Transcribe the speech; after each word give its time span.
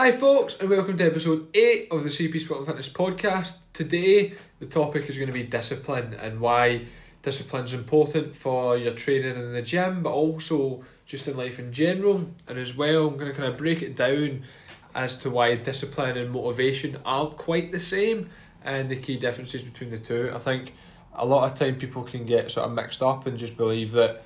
Hi, 0.00 0.12
folks, 0.12 0.56
and 0.60 0.70
welcome 0.70 0.96
to 0.96 1.06
episode 1.06 1.48
8 1.52 1.88
of 1.90 2.04
the 2.04 2.08
CP 2.08 2.40
Sport 2.40 2.58
and 2.58 2.68
Fitness 2.68 2.88
podcast. 2.88 3.56
Today, 3.72 4.32
the 4.60 4.66
topic 4.66 5.08
is 5.10 5.16
going 5.16 5.26
to 5.26 5.32
be 5.32 5.42
discipline 5.42 6.14
and 6.14 6.38
why 6.38 6.82
discipline 7.22 7.64
is 7.64 7.72
important 7.72 8.36
for 8.36 8.76
your 8.76 8.92
training 8.92 9.34
in 9.34 9.52
the 9.52 9.60
gym, 9.60 10.04
but 10.04 10.12
also 10.12 10.84
just 11.04 11.26
in 11.26 11.36
life 11.36 11.58
in 11.58 11.72
general. 11.72 12.30
And 12.46 12.60
as 12.60 12.76
well, 12.76 13.08
I'm 13.08 13.16
going 13.16 13.32
to 13.32 13.36
kind 13.36 13.52
of 13.52 13.58
break 13.58 13.82
it 13.82 13.96
down 13.96 14.44
as 14.94 15.16
to 15.16 15.30
why 15.30 15.56
discipline 15.56 16.16
and 16.16 16.30
motivation 16.30 16.98
aren't 17.04 17.36
quite 17.36 17.72
the 17.72 17.80
same 17.80 18.30
and 18.62 18.88
the 18.88 18.94
key 18.94 19.16
differences 19.16 19.64
between 19.64 19.90
the 19.90 19.98
two. 19.98 20.30
I 20.32 20.38
think 20.38 20.74
a 21.12 21.26
lot 21.26 21.50
of 21.50 21.58
time 21.58 21.74
people 21.74 22.04
can 22.04 22.24
get 22.24 22.52
sort 22.52 22.68
of 22.68 22.72
mixed 22.72 23.02
up 23.02 23.26
and 23.26 23.36
just 23.36 23.56
believe 23.56 23.90
that 23.92 24.22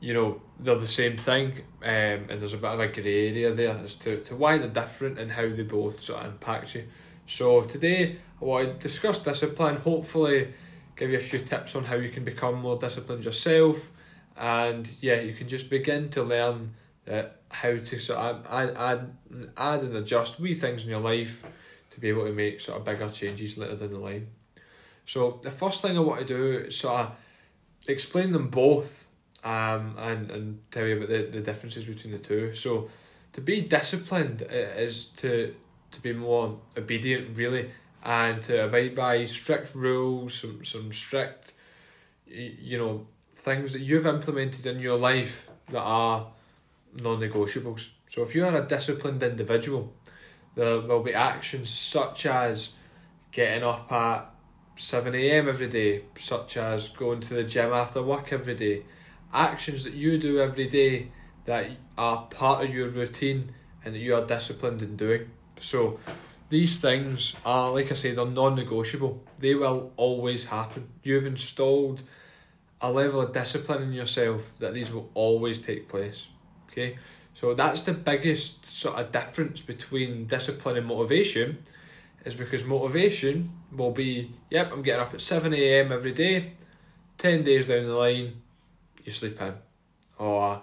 you 0.00 0.14
know 0.14 0.40
they're 0.60 0.76
the 0.76 0.88
same 0.88 1.16
thing 1.16 1.52
um, 1.82 1.90
and 2.28 2.40
there's 2.40 2.54
a 2.54 2.58
bit 2.58 2.70
of 2.70 2.80
a 2.80 2.88
grey 2.88 3.28
area 3.28 3.52
there 3.52 3.76
as 3.84 3.94
to, 3.96 4.20
to 4.20 4.36
why 4.36 4.58
they're 4.58 4.68
different 4.68 5.18
and 5.18 5.32
how 5.32 5.48
they 5.48 5.62
both 5.62 6.00
sort 6.00 6.22
of 6.22 6.32
impact 6.32 6.74
you. 6.74 6.84
So 7.26 7.62
today 7.62 8.16
I 8.40 8.44
want 8.44 8.80
to 8.80 8.88
discuss 8.88 9.18
discipline 9.20 9.76
hopefully 9.76 10.54
give 10.96 11.10
you 11.10 11.16
a 11.16 11.20
few 11.20 11.38
tips 11.40 11.76
on 11.76 11.84
how 11.84 11.96
you 11.96 12.10
can 12.10 12.24
become 12.24 12.56
more 12.56 12.76
disciplined 12.76 13.24
yourself 13.24 13.90
and 14.36 14.90
yeah 15.00 15.20
you 15.20 15.32
can 15.32 15.48
just 15.48 15.70
begin 15.70 16.10
to 16.10 16.22
learn 16.22 16.74
how 17.50 17.70
to 17.70 17.98
sort 17.98 18.18
of 18.18 18.46
add, 18.50 18.76
add, 18.76 19.16
add 19.56 19.80
and 19.82 19.96
adjust 19.96 20.38
wee 20.38 20.54
things 20.54 20.84
in 20.84 20.90
your 20.90 21.00
life 21.00 21.42
to 21.90 22.00
be 22.00 22.08
able 22.08 22.26
to 22.26 22.32
make 22.32 22.60
sort 22.60 22.78
of 22.78 22.84
bigger 22.84 23.08
changes 23.08 23.56
later 23.56 23.76
down 23.76 23.90
the 23.90 23.98
line. 23.98 24.28
So 25.06 25.40
the 25.42 25.50
first 25.50 25.80
thing 25.80 25.96
I 25.96 26.00
want 26.00 26.20
to 26.20 26.26
do 26.26 26.64
is 26.66 26.76
sort 26.76 27.00
of 27.00 27.12
explain 27.86 28.32
them 28.32 28.48
both 28.48 29.07
um, 29.44 29.94
and, 29.98 30.30
and 30.30 30.60
tell 30.70 30.86
you 30.86 30.96
about 30.96 31.08
the, 31.08 31.28
the 31.30 31.40
differences 31.40 31.84
between 31.84 32.12
the 32.12 32.18
two. 32.18 32.54
So, 32.54 32.90
to 33.32 33.40
be 33.40 33.60
disciplined 33.60 34.42
is 34.50 35.06
to 35.06 35.54
to 35.90 36.02
be 36.02 36.12
more 36.12 36.58
obedient, 36.76 37.36
really, 37.36 37.70
and 38.04 38.42
to 38.42 38.64
abide 38.66 38.94
by 38.94 39.24
strict 39.24 39.74
rules, 39.74 40.34
some 40.34 40.64
some 40.64 40.92
strict, 40.92 41.52
you 42.26 42.78
know, 42.78 43.06
things 43.30 43.72
that 43.72 43.80
you've 43.80 44.06
implemented 44.06 44.66
in 44.66 44.80
your 44.80 44.98
life 44.98 45.48
that 45.70 45.80
are 45.80 46.26
non-negotiables. 47.00 47.88
So, 48.08 48.22
if 48.22 48.34
you 48.34 48.44
are 48.44 48.56
a 48.56 48.66
disciplined 48.66 49.22
individual, 49.22 49.92
there 50.54 50.80
will 50.80 51.02
be 51.02 51.14
actions 51.14 51.70
such 51.70 52.26
as 52.26 52.70
getting 53.30 53.62
up 53.62 53.90
at 53.92 54.30
7 54.76 55.14
a.m. 55.14 55.48
every 55.48 55.68
day, 55.68 56.02
such 56.16 56.56
as 56.56 56.88
going 56.88 57.20
to 57.20 57.34
the 57.34 57.44
gym 57.44 57.72
after 57.72 58.02
work 58.02 58.32
every 58.32 58.54
day, 58.54 58.82
actions 59.32 59.84
that 59.84 59.94
you 59.94 60.18
do 60.18 60.40
every 60.40 60.66
day 60.66 61.08
that 61.44 61.70
are 61.96 62.26
part 62.26 62.64
of 62.64 62.74
your 62.74 62.88
routine 62.88 63.52
and 63.84 63.94
that 63.94 63.98
you 63.98 64.14
are 64.14 64.24
disciplined 64.24 64.82
in 64.82 64.96
doing. 64.96 65.30
So 65.60 65.98
these 66.50 66.80
things 66.80 67.34
are, 67.44 67.72
like 67.72 67.90
I 67.90 67.94
said, 67.94 68.18
are 68.18 68.26
non 68.26 68.54
negotiable. 68.54 69.22
They 69.38 69.54
will 69.54 69.92
always 69.96 70.46
happen. 70.46 70.88
You've 71.02 71.26
installed 71.26 72.02
a 72.80 72.90
level 72.90 73.20
of 73.20 73.32
discipline 73.32 73.82
in 73.82 73.92
yourself 73.92 74.58
that 74.60 74.74
these 74.74 74.90
will 74.90 75.10
always 75.14 75.58
take 75.58 75.88
place. 75.88 76.28
Okay? 76.70 76.96
So 77.34 77.54
that's 77.54 77.82
the 77.82 77.92
biggest 77.92 78.66
sort 78.66 78.96
of 78.98 79.12
difference 79.12 79.60
between 79.60 80.26
discipline 80.26 80.76
and 80.76 80.86
motivation 80.86 81.58
is 82.24 82.34
because 82.34 82.64
motivation 82.64 83.52
will 83.72 83.92
be, 83.92 84.32
yep, 84.50 84.72
I'm 84.72 84.82
getting 84.82 85.02
up 85.02 85.14
at 85.14 85.20
7 85.20 85.54
a.m. 85.54 85.92
every 85.92 86.12
day, 86.12 86.52
10 87.18 87.42
days 87.42 87.66
down 87.66 87.86
the 87.86 87.94
line, 87.96 88.42
you 89.08 89.14
sleep 89.14 89.40
in. 89.40 89.54
Or, 90.18 90.62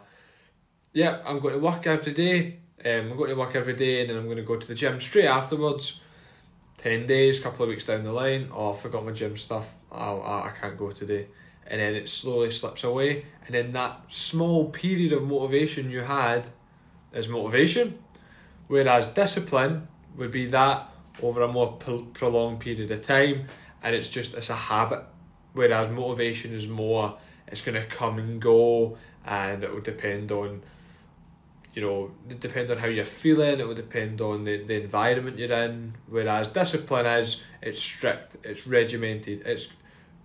yeah, 0.93 1.21
I'm 1.25 1.39
going 1.39 1.53
to 1.53 1.59
work 1.59 1.88
every 1.88 2.13
day. 2.13 2.59
Um, 2.83 3.11
I'm 3.11 3.17
going 3.17 3.29
to 3.29 3.35
work 3.35 3.55
every 3.55 3.73
day 3.73 4.02
and 4.02 4.09
then 4.09 4.17
I'm 4.17 4.25
going 4.25 4.37
to 4.37 4.43
go 4.43 4.57
to 4.57 4.67
the 4.67 4.75
gym 4.75 4.99
straight 4.99 5.27
afterwards. 5.27 6.02
10 6.77 7.07
days, 7.07 7.39
couple 7.39 7.63
of 7.63 7.69
weeks 7.69 7.85
down 7.85 8.03
the 8.03 8.11
line, 8.11 8.49
oh, 8.53 8.73
I 8.73 8.75
forgot 8.75 9.05
my 9.05 9.11
gym 9.11 9.37
stuff, 9.37 9.73
oh, 9.91 10.21
I 10.21 10.52
can't 10.59 10.77
go 10.77 10.91
today. 10.91 11.27
And 11.65 11.79
then 11.79 11.95
it 11.95 12.09
slowly 12.09 12.52
slips 12.52 12.83
away. 12.83 13.25
And 13.45 13.55
then 13.55 13.71
that 13.71 14.02
small 14.09 14.70
period 14.70 15.14
of 15.14 15.23
motivation 15.23 15.89
you 15.89 16.02
had 16.02 16.49
is 17.14 17.27
motivation. 17.27 17.97
Whereas 18.67 19.08
discipline 19.08 19.87
would 20.17 20.31
be 20.31 20.45
that 20.47 20.91
over 21.21 21.41
a 21.41 21.47
more 21.47 21.73
prolonged 22.14 22.59
period 22.59 22.91
of 22.91 23.02
time 23.02 23.47
and 23.83 23.95
it's 23.95 24.09
just 24.09 24.33
it's 24.33 24.49
a 24.49 24.55
habit 24.55 25.03
whereas 25.53 25.89
motivation 25.89 26.53
is 26.53 26.67
more 26.67 27.17
it's 27.48 27.61
going 27.61 27.80
to 27.80 27.86
come 27.88 28.17
and 28.17 28.42
go 28.42 28.98
and 29.26 29.64
it 29.64 29.73
will 29.73 29.82
depend 29.82 30.32
on 30.32 30.61
you 31.73 31.82
know 31.82 32.11
it 32.30 32.39
depend 32.39 32.70
on 32.72 32.78
how 32.78 32.88
you're 32.88 33.06
feeling 33.06 33.60
it 33.60 33.67
will 33.67 33.76
depend 33.76 34.22
on 34.22 34.45
the, 34.45 34.64
the 34.64 34.82
environment 34.82 35.38
you're 35.38 35.52
in 35.52 35.94
whereas 36.08 36.48
discipline 36.50 37.06
is 37.06 37.44
it's 37.61 37.82
strict 37.82 38.38
it's 38.44 38.66
regimented 38.66 39.42
it's 39.45 39.67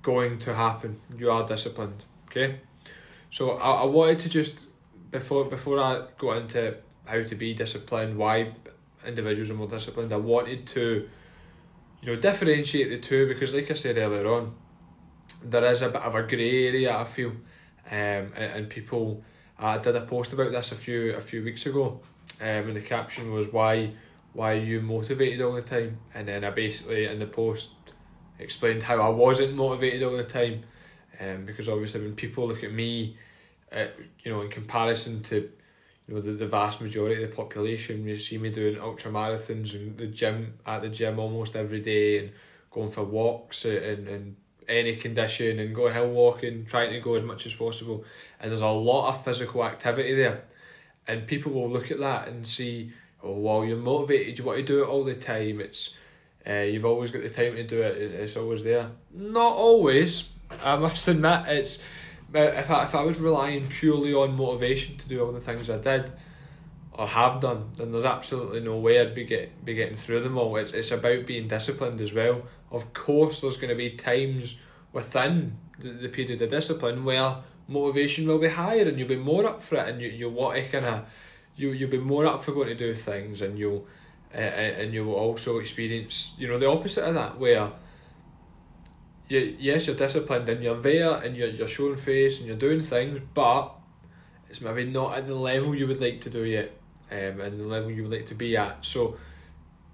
going 0.03 0.39
to 0.41 0.55
happen. 0.55 0.97
You 1.17 1.31
are 1.31 1.47
disciplined 1.47 2.05
okay? 2.29 2.61
So 3.31 3.53
I, 3.53 3.83
I 3.83 3.85
wanted 3.85 4.21
to 4.21 4.29
just 4.29 4.67
before 5.11 5.45
before 5.45 5.79
I 5.81 6.07
go 6.19 6.33
into 6.33 6.77
how 7.05 7.23
to 7.23 7.35
be 7.35 7.55
disciplined 7.55 8.17
why 8.17 8.53
individuals 9.07 9.51
are 9.51 9.55
more 9.55 9.67
disciplined 9.67 10.13
I 10.13 10.17
wanted 10.17 10.67
to 10.69 11.09
you 12.03 12.13
know 12.13 12.21
differentiate 12.21 12.91
the 12.91 12.99
two 12.99 13.27
because 13.27 13.55
like 13.55 13.71
I 13.71 13.75
said 13.75 13.97
earlier 13.97 14.27
on 14.27 14.55
there 15.43 15.65
is 15.65 15.83
a 15.83 15.89
bit 15.89 16.03
of 16.03 16.15
a 16.15 16.23
grey 16.23 16.69
area 16.69 16.97
I 16.97 17.05
feel, 17.05 17.31
um, 17.31 17.37
and, 17.91 18.35
and 18.37 18.71
people. 18.71 19.23
I 19.63 19.77
did 19.77 19.95
a 19.95 20.01
post 20.01 20.33
about 20.33 20.53
this 20.53 20.73
a 20.73 20.75
few 20.75 21.15
a 21.15 21.21
few 21.21 21.45
weeks 21.45 21.67
ago, 21.67 22.01
um, 22.41 22.47
and 22.47 22.77
the 22.77 22.81
caption 22.81 23.33
was 23.33 23.47
why 23.49 23.93
why 24.33 24.53
are 24.53 24.57
you 24.57 24.81
motivated 24.81 25.41
all 25.43 25.53
the 25.53 25.63
time, 25.63 25.99
and 26.15 26.29
then 26.29 26.45
I 26.45 26.51
basically 26.51 27.07
in 27.07 27.19
the 27.19 27.27
post 27.27 27.73
explained 28.39 28.83
how 28.83 29.01
I 29.01 29.09
wasn't 29.09 29.55
motivated 29.55 30.03
all 30.03 30.17
the 30.17 30.25
time, 30.25 30.63
um, 31.21 31.45
because 31.45 31.69
obviously 31.69 32.01
when 32.01 32.15
people 32.15 32.47
look 32.47 32.65
at 32.65 32.73
me, 32.73 33.17
uh, 33.73 33.87
you 34.23 34.33
know, 34.33 34.41
in 34.41 34.49
comparison 34.49 35.23
to 35.25 35.51
you 36.07 36.15
know 36.15 36.21
the, 36.21 36.33
the 36.33 36.47
vast 36.47 36.81
majority 36.81 37.23
of 37.23 37.31
the 37.31 37.37
population, 37.37 38.07
you 38.07 38.17
see 38.17 38.39
me 38.39 38.51
doing 38.51 38.81
ultra 38.81 39.11
marathons 39.11 39.75
and 39.75 39.97
the 39.99 40.07
gym 40.07 40.55
at 40.67 40.83
the 40.83 40.89
gym 40.89 41.19
almost 41.19 41.57
every 41.57 41.81
day 41.81 42.19
and 42.19 42.33
going 42.71 42.91
for 42.91 43.05
walks 43.05 43.65
and, 43.65 44.09
and 44.09 44.37
any 44.71 44.97
condition 44.97 45.59
and 45.59 45.75
going 45.75 45.95
hill 45.95 46.11
walking, 46.11 46.65
trying 46.65 46.93
to 46.93 47.01
go 47.01 47.15
as 47.15 47.23
much 47.23 47.47
as 47.47 47.55
possible. 47.55 48.05
And 48.41 48.51
there's 48.51 48.61
a 48.61 48.69
lot 48.69 49.11
of 49.11 49.25
physical 49.25 49.65
activity 49.65 50.15
there. 50.15 50.45
And 51.07 51.27
people 51.27 51.53
will 51.53 51.71
look 51.71 51.91
at 51.91 51.99
that 51.99 52.29
and 52.29 52.47
see, 52.47 52.93
oh, 53.23 53.39
well, 53.39 53.65
you're 53.65 53.77
motivated, 53.77 54.39
you 54.39 54.45
want 54.45 54.59
to 54.59 54.65
do 54.65 54.83
it 54.83 54.89
all 54.89 55.05
the 55.05 55.15
time. 55.15 55.61
It's 55.61 55.95
uh, 56.49 56.55
You've 56.55 56.85
always 56.85 57.11
got 57.11 57.23
the 57.23 57.29
time 57.29 57.57
to 57.57 57.65
do 57.65 57.83
it, 57.83 57.97
it's 57.97 58.37
always 58.37 58.63
there. 58.63 58.91
Not 59.13 59.53
always, 59.53 60.29
I 60.63 60.77
must 60.77 61.07
admit. 61.09 61.49
It's 61.49 61.83
if 62.33 62.71
I, 62.71 62.85
if 62.85 62.95
I 62.95 63.03
was 63.03 63.19
relying 63.19 63.67
purely 63.67 64.15
on 64.15 64.37
motivation 64.37 64.97
to 64.99 65.09
do 65.09 65.25
all 65.25 65.33
the 65.33 65.41
things 65.41 65.69
I 65.69 65.79
did 65.79 66.13
or 66.93 67.07
have 67.07 67.41
done, 67.41 67.71
then 67.77 67.93
there's 67.93 68.05
absolutely 68.05 68.61
no 68.61 68.77
way 68.77 69.01
I'd 69.01 69.15
be 69.15 69.25
get 69.25 69.65
be 69.65 69.75
getting 69.75 69.97
through 69.97 70.21
them 70.21 70.39
all. 70.39 70.57
It's 70.57 70.73
it's 70.73 70.91
about 70.91 71.27
being 71.27 71.49
disciplined 71.49 72.01
as 72.01 72.13
well. 72.13 72.43
Of 72.71 72.93
course, 72.93 73.41
there's 73.41 73.57
going 73.57 73.71
to 73.71 73.75
be 73.75 73.91
times 73.91 74.57
within 74.93 75.57
the, 75.79 75.91
the 75.91 76.09
period 76.09 76.41
of 76.43 76.51
discipline 76.51 77.05
where 77.05 77.37
motivation 77.69 78.27
will 78.27 78.39
be 78.39 78.49
higher 78.49 78.89
and 78.89 78.99
you'll 78.99 79.09
be 79.09 79.17
more 79.17 79.47
up 79.47 79.63
for 79.63 79.77
it 79.77 79.89
and 79.89 80.01
you 80.01 80.09
you 80.09 80.29
want 80.29 80.57
to 80.57 80.69
kind 80.69 80.85
of 80.85 81.05
you 81.55 81.71
you'll 81.71 81.91
be 81.91 81.99
more 81.99 82.27
up 82.27 82.43
for 82.43 82.53
going 82.53 82.67
to 82.67 82.75
do 82.75 82.95
things 82.95 83.41
and 83.41 83.59
you'll 83.59 83.87
uh, 84.35 84.39
and 84.39 84.93
you 84.93 85.05
will 85.05 85.15
also 85.15 85.59
experience 85.59 86.33
you 86.37 86.49
know 86.49 86.59
the 86.59 86.69
opposite 86.69 87.05
of 87.05 87.15
that 87.15 87.39
where 87.39 87.71
you 89.29 89.57
yes 89.61 89.87
you're 89.87 89.95
disciplined 89.95 90.49
and 90.49 90.65
you're 90.65 90.81
there 90.81 91.15
and 91.19 91.37
you're 91.37 91.49
you're 91.49 91.69
showing 91.69 91.95
face 91.95 92.39
and 92.39 92.49
you're 92.49 92.57
doing 92.57 92.81
things 92.81 93.21
but 93.35 93.73
it's 94.49 94.61
maybe 94.61 94.85
not 94.85 95.17
at 95.17 95.29
the 95.29 95.35
level 95.35 95.73
you 95.73 95.87
would 95.87 96.01
like 96.01 96.21
to 96.21 96.29
do 96.29 96.43
yet 96.43 96.73
um, 97.11 97.41
and 97.41 97.61
the 97.61 97.65
level 97.65 97.91
you 97.91 98.03
would 98.03 98.13
like 98.13 98.27
to 98.27 98.35
be 98.35 98.57
at. 98.57 98.85
So 98.85 99.17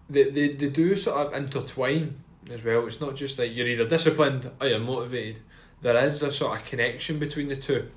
they, 0.08 0.30
they, 0.30 0.48
they 0.48 0.68
do 0.68 0.94
sort 0.96 1.26
of 1.26 1.34
intertwine 1.34 2.22
as 2.50 2.64
well. 2.64 2.86
It's 2.86 3.00
not 3.00 3.16
just 3.16 3.38
like 3.38 3.54
you're 3.54 3.66
either 3.66 3.86
disciplined 3.86 4.50
or 4.60 4.66
you're 4.66 4.78
motivated. 4.78 5.40
There 5.82 5.96
is 6.04 6.22
a 6.22 6.32
sort 6.32 6.60
of 6.60 6.66
connection 6.66 7.18
between 7.18 7.48
the 7.48 7.56
two. 7.56 7.90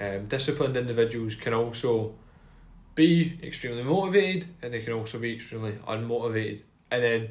Um, 0.00 0.26
disciplined 0.26 0.76
individuals 0.76 1.34
can 1.34 1.54
also 1.54 2.14
be 2.94 3.38
extremely 3.42 3.82
motivated 3.82 4.46
and 4.62 4.72
they 4.72 4.80
can 4.80 4.92
also 4.92 5.18
be 5.18 5.34
extremely 5.34 5.72
unmotivated. 5.86 6.62
And 6.90 7.02
then 7.02 7.28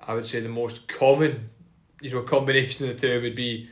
I 0.00 0.14
would 0.14 0.26
say 0.26 0.40
the 0.40 0.48
most 0.48 0.88
common, 0.88 1.50
you 2.00 2.10
know, 2.10 2.22
combination 2.22 2.88
of 2.88 3.00
the 3.00 3.06
two 3.08 3.20
would 3.22 3.34
be 3.34 3.68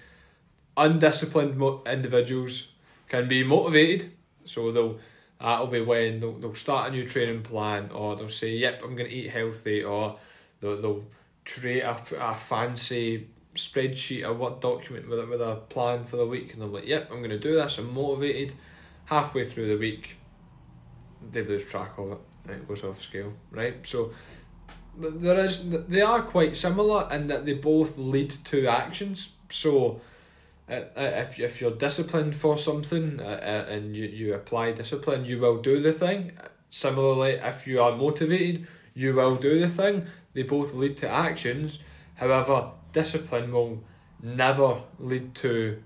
undisciplined 0.76 1.56
mo- 1.56 1.82
individuals 1.86 2.68
can 3.08 3.28
be 3.28 3.42
motivated. 3.44 4.12
So 4.44 4.70
they'll 4.70 4.98
that'll 5.40 5.66
be 5.66 5.80
when 5.80 6.20
they'll, 6.20 6.32
they'll 6.32 6.54
start 6.54 6.88
a 6.88 6.92
new 6.92 7.06
training 7.06 7.42
plan 7.42 7.90
or 7.90 8.16
they'll 8.16 8.28
say, 8.28 8.50
"Yep, 8.50 8.82
I'm 8.84 8.96
going 8.96 9.08
to 9.08 9.14
eat 9.14 9.30
healthy," 9.30 9.84
or 9.84 10.18
they'll, 10.60 10.80
they'll 10.80 11.04
create 11.46 11.82
a, 11.82 11.96
a 12.20 12.34
fancy 12.34 13.28
spreadsheet 13.54 14.28
or 14.28 14.34
what 14.34 14.60
document 14.60 15.08
with 15.08 15.18
a, 15.20 15.26
with 15.26 15.40
a 15.40 15.56
plan 15.68 16.04
for 16.04 16.16
the 16.16 16.26
week 16.26 16.52
and 16.54 16.62
I'm 16.62 16.72
like, 16.72 16.86
yep, 16.86 17.08
I'm 17.10 17.18
going 17.18 17.30
to 17.30 17.38
do 17.38 17.52
this. 17.52 17.78
I'm 17.78 17.92
motivated. 17.94 18.54
Halfway 19.06 19.44
through 19.44 19.68
the 19.68 19.76
week, 19.76 20.16
they 21.30 21.44
lose 21.44 21.64
track 21.64 21.92
of 21.96 22.12
it 22.12 22.18
it 22.48 22.68
goes 22.68 22.84
off 22.84 23.02
scale, 23.02 23.32
right? 23.50 23.86
So 23.86 24.12
there 24.98 25.38
is 25.40 25.68
they 25.70 26.00
are 26.00 26.22
quite 26.22 26.56
similar 26.56 27.08
in 27.12 27.26
that 27.28 27.44
they 27.44 27.54
both 27.54 27.98
lead 27.98 28.30
to 28.30 28.66
actions. 28.66 29.30
So 29.50 30.00
uh, 30.68 30.72
uh, 30.72 30.82
if 30.96 31.38
if 31.38 31.60
you're 31.60 31.72
disciplined 31.72 32.36
for 32.36 32.56
something 32.56 33.20
uh, 33.20 33.66
and 33.68 33.96
you, 33.96 34.06
you 34.06 34.34
apply 34.34 34.72
discipline, 34.72 35.24
you 35.24 35.38
will 35.38 35.58
do 35.58 35.80
the 35.80 35.92
thing. 35.92 36.32
Similarly, 36.70 37.32
if 37.32 37.66
you 37.66 37.80
are 37.80 37.96
motivated, 37.96 38.66
you 38.94 39.14
will 39.14 39.36
do 39.36 39.58
the 39.58 39.68
thing. 39.68 40.06
They 40.36 40.42
both 40.42 40.74
lead 40.74 40.98
to 40.98 41.08
actions. 41.08 41.78
However, 42.16 42.72
discipline 42.92 43.50
will 43.52 43.82
never 44.22 44.82
lead 44.98 45.34
to 45.36 45.82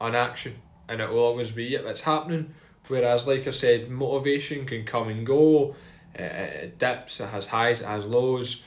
an 0.00 0.14
action, 0.14 0.54
and 0.88 1.00
it 1.00 1.10
will 1.10 1.18
always 1.18 1.50
be 1.50 1.74
it's 1.74 2.02
happening. 2.02 2.54
Whereas, 2.86 3.26
like 3.26 3.48
I 3.48 3.50
said, 3.50 3.90
motivation 3.90 4.64
can 4.64 4.84
come 4.84 5.08
and 5.08 5.26
go. 5.26 5.74
Uh, 6.16 6.22
uh, 6.22 6.62
it 6.62 6.78
dips. 6.78 7.18
It 7.18 7.30
has 7.30 7.48
highs. 7.48 7.80
It 7.80 7.86
has 7.86 8.06
lows. 8.06 8.62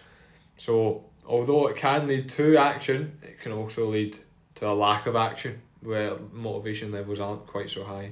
So, 0.58 1.06
although 1.26 1.68
it 1.68 1.78
can 1.78 2.06
lead 2.08 2.28
to 2.28 2.58
action, 2.58 3.18
it 3.24 3.40
can 3.40 3.54
also 3.54 3.88
lead 3.88 4.18
to 4.56 4.68
a 4.68 4.74
lack 4.74 5.08
of 5.08 5.16
action 5.16 5.62
where 5.80 6.18
motivation 6.34 6.92
levels 6.92 7.22
aren't 7.22 7.48
quite 7.48 7.70
so 7.70 7.86
high. 7.86 8.12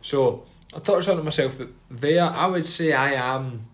So, 0.00 0.44
I 0.72 0.78
touched 0.78 1.08
on 1.08 1.18
it 1.18 1.24
myself 1.24 1.58
that 1.58 1.70
there, 1.90 2.22
I 2.22 2.46
would 2.46 2.64
say 2.64 2.92
I 2.92 3.14
am 3.34 3.66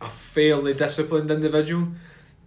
a 0.00 0.08
fairly 0.08 0.74
disciplined 0.74 1.30
individual. 1.30 1.88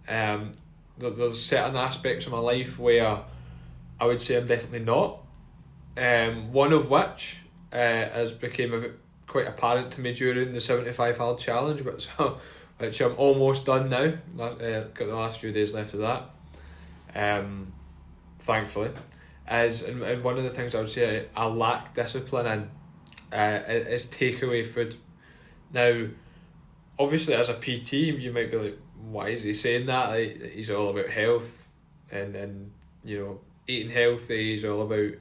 Um, 0.07 0.51
there's 0.97 1.44
certain 1.44 1.75
aspects 1.75 2.25
of 2.25 2.31
my 2.31 2.39
life 2.39 2.77
where 2.79 3.19
I 4.00 4.05
would 4.05 4.21
say 4.21 4.38
I'm 4.38 4.47
definitely 4.47 4.85
not. 4.85 5.19
Um, 5.97 6.51
one 6.51 6.73
of 6.73 6.89
which 6.89 7.39
uh, 7.71 7.75
has 7.77 8.31
became 8.31 8.73
a, 8.73 8.89
quite 9.27 9.47
apparent 9.47 9.91
to 9.94 10.01
me 10.01 10.13
during 10.13 10.53
the 10.53 10.61
75 10.61 11.17
hard 11.17 11.39
challenge, 11.39 11.81
which, 11.81 12.07
which 12.77 13.01
I'm 13.01 13.15
almost 13.17 13.65
done 13.65 13.89
now. 13.89 14.13
Uh, 14.39 14.83
got 14.94 15.07
the 15.07 15.15
last 15.15 15.39
few 15.39 15.51
days 15.51 15.73
left 15.73 15.94
of 15.94 16.01
that. 16.01 16.29
Um, 17.15 17.73
thankfully, 18.39 18.91
is 19.50 19.83
and, 19.83 20.01
and 20.01 20.23
one 20.23 20.38
of 20.38 20.44
the 20.44 20.50
things 20.50 20.73
I 20.73 20.79
would 20.79 20.89
say 20.89 21.27
I, 21.35 21.44
I 21.44 21.47
lack 21.47 21.94
discipline 21.94 22.45
in 22.47 23.38
uh, 23.38 23.61
is 23.67 24.05
takeaway 24.05 24.65
food. 24.65 24.95
Now, 25.73 26.07
obviously, 27.00 27.34
as 27.34 27.50
a 27.50 27.54
PT, 27.54 27.94
you 27.94 28.31
might 28.31 28.51
be 28.51 28.57
like, 28.57 28.80
why 29.10 29.30
is 29.30 29.44
he 29.44 29.54
saying 29.54 29.88
that? 29.88 30.10
Like, 30.10 30.51
he's 30.51 30.69
all 30.69 30.90
about 30.90 31.10
health 31.10 31.69
and, 32.12 32.36
and 32.36 32.72
you 33.04 33.19
know, 33.19 33.40
eating 33.68 33.92
healthy, 33.92 34.51
he's 34.51 34.66
all 34.66 34.81
about 34.81 35.12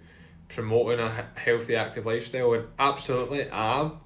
promoting 0.48 1.00
a 1.00 1.26
healthy, 1.34 1.76
active 1.76 2.06
lifestyle, 2.06 2.52
and 2.52 2.66
absolutely 2.78 3.48
I 3.50 3.80
am. 3.80 4.00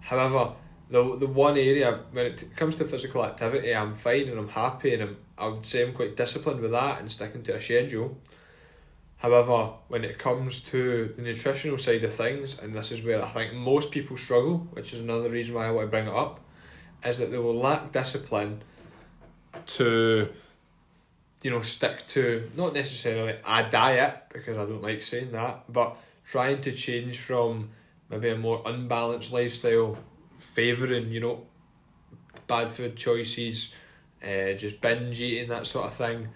However, 0.00 0.52
the 0.90 1.16
the 1.16 1.26
one 1.26 1.58
area 1.58 2.00
when 2.12 2.26
it 2.26 2.44
comes 2.56 2.76
to 2.76 2.84
physical 2.84 3.24
activity, 3.24 3.74
I'm 3.74 3.94
fine 3.94 4.28
and 4.28 4.38
I'm 4.38 4.48
happy, 4.48 4.94
and 4.94 5.02
I'm 5.02 5.16
I 5.36 5.46
would 5.46 5.64
say 5.64 5.82
I'm 5.82 5.92
quite 5.92 6.16
disciplined 6.16 6.60
with 6.60 6.72
that 6.72 7.00
and 7.00 7.10
sticking 7.10 7.42
to 7.44 7.56
a 7.56 7.60
schedule. 7.60 8.18
However, 9.18 9.72
when 9.88 10.04
it 10.04 10.18
comes 10.18 10.60
to 10.60 11.08
the 11.08 11.22
nutritional 11.22 11.78
side 11.78 12.04
of 12.04 12.14
things, 12.14 12.56
and 12.58 12.74
this 12.74 12.92
is 12.92 13.02
where 13.02 13.24
I 13.24 13.28
think 13.28 13.52
most 13.52 13.90
people 13.90 14.16
struggle, 14.16 14.68
which 14.72 14.92
is 14.92 15.00
another 15.00 15.28
reason 15.28 15.54
why 15.54 15.66
I 15.66 15.70
want 15.72 15.88
to 15.88 15.90
bring 15.90 16.06
it 16.06 16.14
up, 16.14 16.40
is 17.04 17.18
that 17.18 17.30
they 17.30 17.38
will 17.38 17.58
lack 17.58 17.92
discipline 17.92 18.62
to 19.66 20.28
you 21.42 21.50
know, 21.50 21.60
stick 21.60 22.04
to 22.06 22.50
not 22.56 22.74
necessarily 22.74 23.34
a 23.46 23.70
diet 23.70 24.22
because 24.32 24.56
I 24.58 24.64
don't 24.64 24.82
like 24.82 25.02
saying 25.02 25.32
that, 25.32 25.72
but 25.72 25.96
trying 26.24 26.60
to 26.62 26.72
change 26.72 27.18
from 27.18 27.70
maybe 28.10 28.30
a 28.30 28.36
more 28.36 28.62
unbalanced 28.66 29.32
lifestyle, 29.32 29.96
favouring, 30.38 31.10
you 31.10 31.20
know, 31.20 31.46
bad 32.46 32.70
food 32.70 32.96
choices, 32.96 33.72
uh, 34.22 34.52
just 34.54 34.80
binge 34.80 35.20
eating, 35.20 35.48
that 35.50 35.66
sort 35.66 35.86
of 35.86 35.94
thing. 35.94 36.28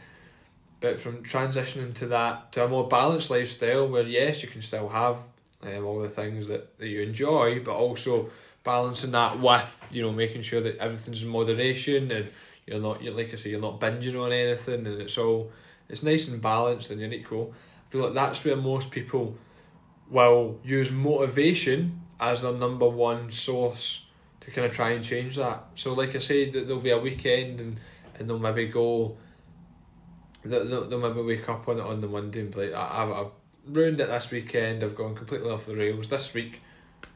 But 0.81 0.99
from 0.99 1.23
transitioning 1.23 1.95
to 1.95 2.07
that 2.09 2.53
to 2.53 2.65
a 2.65 2.69
more 2.69 2.87
balanced 2.89 3.31
lifestyle 3.31 3.89
where 3.89 4.07
yes, 4.07 4.43
you 4.43 4.49
can 4.49 4.63
still 4.63 4.89
have 4.89 5.17
um, 5.63 5.85
all 5.85 6.01
the 6.01 6.09
things 6.09 6.47
that, 6.49 6.79
that 6.79 6.89
you 6.89 7.03
enjoy, 7.03 7.61
but 7.61 7.75
also 7.75 8.31
balancing 8.65 9.13
that 9.13 9.41
with, 9.41 9.87
you 9.91 10.03
know, 10.03 10.13
making 10.13 10.43
sure 10.43 10.61
that 10.61 10.79
everything's 10.79 11.23
in 11.23 11.29
moderation 11.29 12.11
and 12.11 12.31
you're 12.67 12.81
not 12.81 13.03
you're 13.03 13.15
like 13.15 13.33
I 13.33 13.37
say 13.37 13.51
you're 13.51 13.61
not 13.61 13.81
binging 13.81 14.21
on 14.21 14.33
anything 14.33 14.87
and 14.87 15.01
it's 15.01 15.19
all 15.19 15.51
it's 15.89 16.03
nice 16.03 16.29
and 16.29 16.41
balanced 16.41 16.91
and 16.91 17.01
you're 17.01 17.13
equal. 17.13 17.55
I 17.87 17.93
feel 17.93 18.03
like 18.03 18.15
that's 18.15 18.45
where 18.45 18.57
most 18.57 18.91
people 18.91 19.37
will 20.09 20.61
use 20.65 20.91
motivation 20.91 22.01
as 22.21 22.43
their 22.43 22.53
number 22.53 22.89
one 22.89 23.31
source 23.31 24.07
to 24.41 24.51
kind 24.51 24.67
of 24.67 24.73
try 24.73 24.91
and 24.91 25.05
change 25.05 25.37
that. 25.37 25.65
So 25.75 25.93
like 25.95 26.15
I 26.15 26.19
said, 26.19 26.53
there'll 26.53 26.81
be 26.81 26.91
a 26.91 26.99
weekend 26.99 27.61
and, 27.61 27.81
and 28.19 28.29
they'll 28.29 28.39
maybe 28.39 28.67
go 28.67 29.17
they'll, 30.45 30.89
they'll 30.89 30.99
maybe 30.99 31.23
wake 31.23 31.49
up 31.49 31.69
on 31.69 31.79
it 31.79 31.83
on 31.83 32.01
the 32.01 32.09
Monday 32.09 32.41
and 32.41 32.51
be 32.51 32.67
like, 32.67 32.75
I've, 32.75 33.11
I've 33.11 33.31
ruined 33.67 34.01
it 34.01 34.09
this 34.09 34.31
weekend, 34.31 34.83
I've 34.83 34.97
gone 34.97 35.15
completely 35.15 35.51
off 35.51 35.67
the 35.67 35.75
rails. 35.75 36.09
This 36.09 36.33
week 36.35 36.61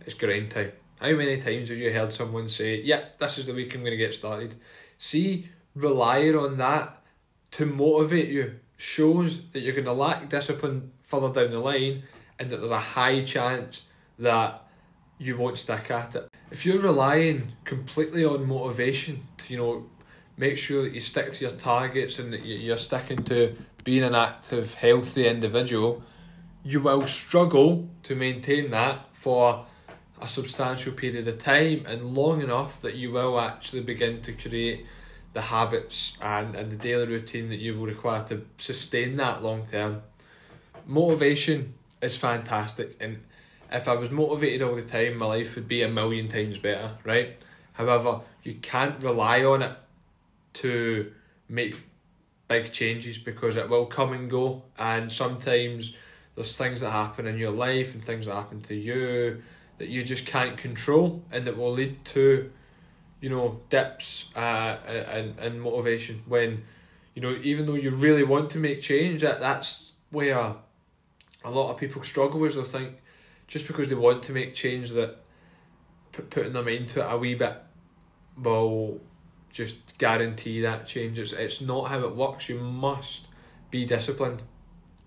it's 0.05 0.15
grind 0.15 0.51
time. 0.51 0.73
How 1.01 1.13
many 1.13 1.41
times 1.41 1.69
have 1.69 1.79
you 1.79 1.93
heard 1.93 2.13
someone 2.13 2.49
say, 2.49 2.81
Yeah, 2.81 3.05
this 3.19 3.39
is 3.39 3.47
the 3.47 3.55
week 3.55 3.75
I'm 3.75 3.85
gonna 3.85 3.97
get 3.97 4.15
started? 4.15 4.57
See, 4.99 5.49
relying 5.75 6.37
on 6.37 6.57
that 6.59 7.03
to 7.53 7.67
motivate 7.67 8.29
you 8.29 8.57
shows 8.77 9.49
that 9.51 9.61
you're 9.61 9.75
going 9.75 9.85
to 9.85 9.93
lack 9.93 10.29
discipline 10.29 10.93
further 11.03 11.33
down 11.33 11.53
the 11.53 11.61
line 11.61 12.03
and 12.39 12.51
that 12.51 12.59
there's 12.59 12.71
a 12.71 12.79
high 12.79 13.21
chance 13.21 13.85
that 14.19 14.63
you 15.19 15.37
won't 15.37 15.57
stick 15.57 15.91
at 15.91 16.15
it. 16.15 16.29
If 16.51 16.67
you're 16.67 16.79
relying 16.79 17.53
completely 17.65 18.25
on 18.25 18.47
motivation 18.47 19.27
to, 19.39 19.53
you 19.53 19.59
know, 19.59 19.87
make 20.37 20.59
sure 20.59 20.83
that 20.83 20.93
you 20.93 21.01
stick 21.01 21.31
to 21.33 21.45
your 21.47 21.55
targets 21.55 22.19
and 22.19 22.33
that 22.33 22.45
you're 22.45 22.77
sticking 22.77 23.23
to 23.25 23.57
being 23.85 24.03
an 24.03 24.15
active, 24.15 24.75
healthy 24.75 25.27
individual, 25.27 26.03
you 26.63 26.81
will 26.81 27.07
struggle 27.07 27.89
to 28.03 28.15
maintain 28.15 28.71
that 28.71 29.09
for 29.15 29.65
a 30.21 30.29
substantial 30.29 30.93
period 30.93 31.29
of 31.29 31.39
time 31.39 31.85
and 31.87 32.15
long 32.15 32.41
enough 32.41 32.81
that 32.81 32.95
you 32.95 33.13
will 33.13 33.39
actually 33.39 33.83
begin 33.83 34.23
to 34.23 34.33
create 34.33 34.87
the 35.33 35.43
habits 35.43 36.17
and, 36.23 36.55
and 36.55 36.73
the 36.73 36.77
daily 36.77 37.07
routine 37.07 37.51
that 37.51 37.59
you 37.59 37.75
will 37.75 37.87
require 37.87 38.23
to 38.23 38.45
sustain 38.57 39.17
that 39.17 39.43
long 39.43 39.67
term. 39.67 40.03
Motivation 40.87 41.75
is 42.01 42.17
fantastic 42.17 42.97
and 43.01 43.19
if 43.71 43.89
I 43.89 43.95
was 43.95 44.11
motivated 44.11 44.63
all 44.63 44.77
the 44.77 44.83
time 44.83 45.19
my 45.19 45.27
life 45.27 45.55
would 45.57 45.69
be 45.69 45.83
a 45.83 45.89
million 45.89 46.29
times 46.29 46.59
better, 46.59 46.93
right? 47.05 47.37
However, 47.75 48.21
you 48.43 48.55
can't 48.55 49.03
rely 49.03 49.45
on 49.45 49.63
it 49.63 49.77
to 50.55 51.13
make 51.49 51.77
big 52.49 52.73
changes 52.73 53.19
because 53.19 53.57
it 53.57 53.69
will 53.69 53.87
come 53.87 54.13
and 54.13 54.31
go 54.31 54.63
and 54.79 55.13
sometimes 55.13 55.95
there's 56.35 56.57
things 56.57 56.81
that 56.81 56.91
happen 56.91 57.27
in 57.27 57.39
your 57.39 57.51
life 57.51 57.93
and 57.93 58.03
things 58.03 58.27
that 58.27 58.35
happen 58.35 58.63
to 58.63 58.75
you 58.75 59.43
that 59.79 59.89
you 59.89 60.03
just 60.03 60.27
can't 60.27 60.57
control 60.57 61.23
and 61.31 61.47
that 61.47 61.57
will 61.57 61.73
lead 61.73 62.05
to 62.05 62.51
you 63.21 63.31
know 63.31 63.61
dips 63.69 64.31
uh, 64.37 64.77
and, 64.87 65.39
and 65.39 65.61
motivation. 65.61 66.23
When 66.27 66.65
you 67.15 67.23
know 67.23 67.37
even 67.43 67.67
though 67.67 67.75
you 67.75 67.91
really 67.91 68.23
want 68.23 68.51
to 68.51 68.59
make 68.59 68.81
change 68.81 69.23
that 69.23 69.41
that's 69.41 69.93
where 70.11 70.55
a 71.45 71.51
lot 71.51 71.71
of 71.71 71.79
people 71.79 72.03
struggle 72.03 72.45
is 72.45 72.57
they 72.57 72.63
think 72.63 72.97
just 73.47 73.67
because 73.67 73.89
they 73.89 73.95
want 73.95 74.23
to 74.25 74.33
make 74.33 74.55
change 74.55 74.91
that 74.91 75.17
put, 76.13 76.31
putting 76.31 76.53
them 76.53 76.69
into 76.69 77.01
it 77.01 77.07
a 77.09 77.17
wee 77.17 77.35
bit 77.35 77.57
will 78.37 79.01
just 79.51 79.97
guarantee 79.97 80.61
that 80.61 80.87
change. 80.87 81.19
It's, 81.19 81.33
it's 81.33 81.63
not 81.63 81.89
how 81.89 82.01
it 82.01 82.15
works. 82.15 82.49
You 82.49 82.59
must 82.59 83.29
be 83.71 83.85
disciplined. 83.87 84.43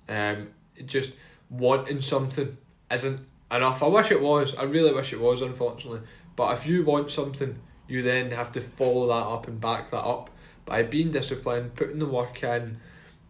Um 0.07 0.49
just 0.85 1.15
wanting 1.49 2.01
something 2.01 2.57
isn't 2.91 3.19
enough. 3.51 3.83
I 3.83 3.87
wish 3.87 4.11
it 4.11 4.21
was. 4.21 4.55
I 4.55 4.63
really 4.63 4.93
wish 4.93 5.13
it 5.13 5.19
was, 5.19 5.41
unfortunately. 5.41 6.01
But 6.35 6.53
if 6.57 6.67
you 6.67 6.83
want 6.83 7.11
something, 7.11 7.59
you 7.87 8.01
then 8.01 8.31
have 8.31 8.51
to 8.53 8.61
follow 8.61 9.07
that 9.07 9.13
up 9.13 9.47
and 9.47 9.59
back 9.59 9.91
that 9.91 10.03
up 10.03 10.29
by 10.65 10.83
being 10.83 11.11
disciplined, 11.11 11.75
putting 11.75 11.99
the 11.99 12.05
work 12.05 12.43
in, 12.43 12.79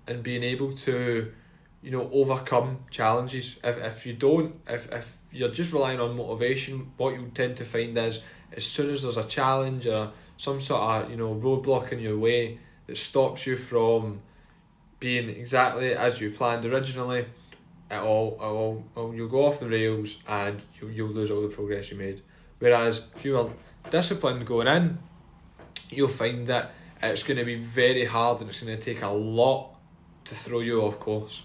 and 0.08 0.22
being 0.22 0.44
able 0.44 0.74
to, 0.74 1.32
you 1.82 1.92
know, 1.92 2.10
overcome 2.12 2.80
challenges. 2.90 3.58
If 3.64 3.78
if 3.78 4.06
you 4.06 4.14
don't, 4.14 4.56
if 4.68 4.92
if 4.92 5.18
you're 5.32 5.50
just 5.50 5.72
relying 5.74 6.00
on 6.00 6.16
motivation, 6.16 6.92
what 6.98 7.14
you 7.14 7.32
tend 7.34 7.58
to 7.58 7.66
find 7.66 7.98
is 7.98 8.20
as 8.52 8.66
soon 8.66 8.90
as 8.90 9.04
there's 9.04 9.18
a 9.18 9.24
challenge 9.24 9.88
or 9.88 10.12
some 10.38 10.60
sort 10.60 10.82
of 10.82 11.12
you 11.12 11.18
know 11.18 11.36
roadblock 11.36 11.92
in 11.92 12.00
your 12.00 12.18
way 12.18 12.60
that 12.88 12.98
stops 12.98 13.46
you 13.46 13.56
from 13.58 14.22
being 15.00 15.30
exactly 15.30 15.94
as 15.94 16.20
you 16.20 16.32
planned 16.32 16.66
originally, 16.66 17.26
it 17.90 18.00
all, 18.00 18.34
it 18.34 18.44
all, 18.44 18.84
all 18.96 19.16
you'll 19.16 19.30
go 19.30 19.46
off 19.46 19.60
the 19.60 19.68
rails 19.68 20.18
and 20.28 20.62
you'll, 20.80 20.92
you'll 20.92 21.10
lose 21.10 21.32
all 21.32 21.42
the 21.42 21.48
progress 21.48 21.92
you 21.92 21.98
made. 21.98 22.22
Whereas 22.60 23.06
if 23.16 23.26
you 23.26 23.38
are 23.38 23.50
disciplined 23.90 24.46
going 24.46 24.68
in, 24.68 25.00
you'll 25.90 26.08
find 26.08 26.48
that 26.48 26.72
it's 27.02 27.24
going 27.24 27.38
to 27.38 27.46
be 27.46 27.56
very 27.56 28.06
hard 28.06 28.42
and 28.42 28.50
it's 28.50 28.62
going 28.62 28.78
to 28.78 28.84
take 28.84 29.02
a 29.02 29.08
lot 29.08 29.76
to 30.26 30.36
throw 30.36 30.60
you 30.60 30.82
off 30.82 31.00
course. 31.00 31.44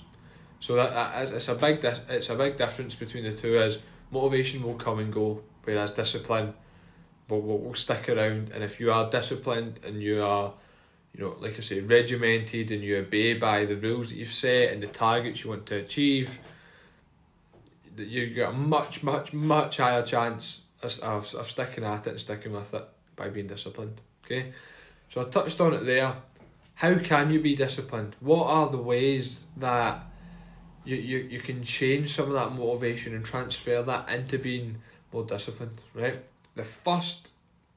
So 0.61 0.77
that, 0.77 0.93
that 0.93 1.35
it's 1.35 1.49
a 1.49 1.55
big 1.55 1.85
it's 1.85 2.31
a 2.31 2.35
big 2.35 2.57
difference 2.57 2.95
between 2.95 3.25
the 3.25 3.33
two. 3.33 3.59
Is 3.59 3.79
motivation 4.11 4.63
will 4.63 4.75
come 4.75 4.99
and 4.99 5.13
go, 5.13 5.43
whereas 5.65 5.93
discipline 5.93 6.55
will, 7.29 7.43
will, 7.43 7.59
will 7.59 7.75
stick 7.75 8.09
around. 8.09 8.51
And 8.53 8.65
if 8.65 8.81
you 8.81 8.91
are 8.91 9.09
disciplined 9.11 9.81
and 9.85 10.03
you 10.03 10.23
are, 10.23 10.55
you 11.15 11.25
know, 11.25 11.37
like 11.39 11.57
I 11.57 11.61
say, 11.61 11.81
regimented 11.81 12.71
and 12.71 12.83
you 12.83 12.97
obey 12.99 13.35
by 13.35 13.65
the 13.65 13.77
rules 13.77 14.11
that 14.11 14.17
you've 14.17 14.33
set 14.33 14.73
and 14.73 14.83
the 14.83 14.89
targets 14.89 15.45
you 15.45 15.51
want 15.51 15.67
to 15.67 15.77
achieve, 15.77 16.39
you've 17.97 18.37
got 18.37 18.51
a 18.51 18.57
much, 18.57 19.03
much, 19.03 19.33
much 19.33 19.77
higher 19.77 20.03
chance 20.03 20.63
of, 20.83 20.99
of, 21.01 21.35
of 21.35 21.51
sticking 21.51 21.85
at 21.85 22.07
it 22.07 22.11
and 22.11 22.21
sticking 22.21 22.53
with 22.53 22.75
it 22.75 22.85
by 23.15 23.29
being 23.29 23.47
disciplined. 23.47 24.01
Okay, 24.25 24.53
so 25.09 25.21
I 25.21 25.25
touched 25.25 25.61
on 25.61 25.75
it 25.75 25.85
there. 25.85 26.15
How 26.75 26.97
can 26.97 27.31
you 27.31 27.41
be 27.41 27.55
disciplined? 27.55 28.17
What 28.19 28.47
are 28.47 28.69
the 28.69 28.79
ways 28.79 29.47
that 29.59 30.03
you, 30.85 30.97
you, 30.97 31.19
you 31.19 31.41
can 31.41 31.63
change 31.63 32.15
some 32.15 32.27
of 32.27 32.33
that 32.33 32.53
motivation 32.53 33.15
and 33.15 33.25
transfer 33.25 33.83
that 33.83 34.09
into 34.09 34.39
being 34.39 34.79
more 35.13 35.25
disciplined, 35.25 35.81
right? 35.95 36.19
The 36.57 36.65
first 36.65 37.31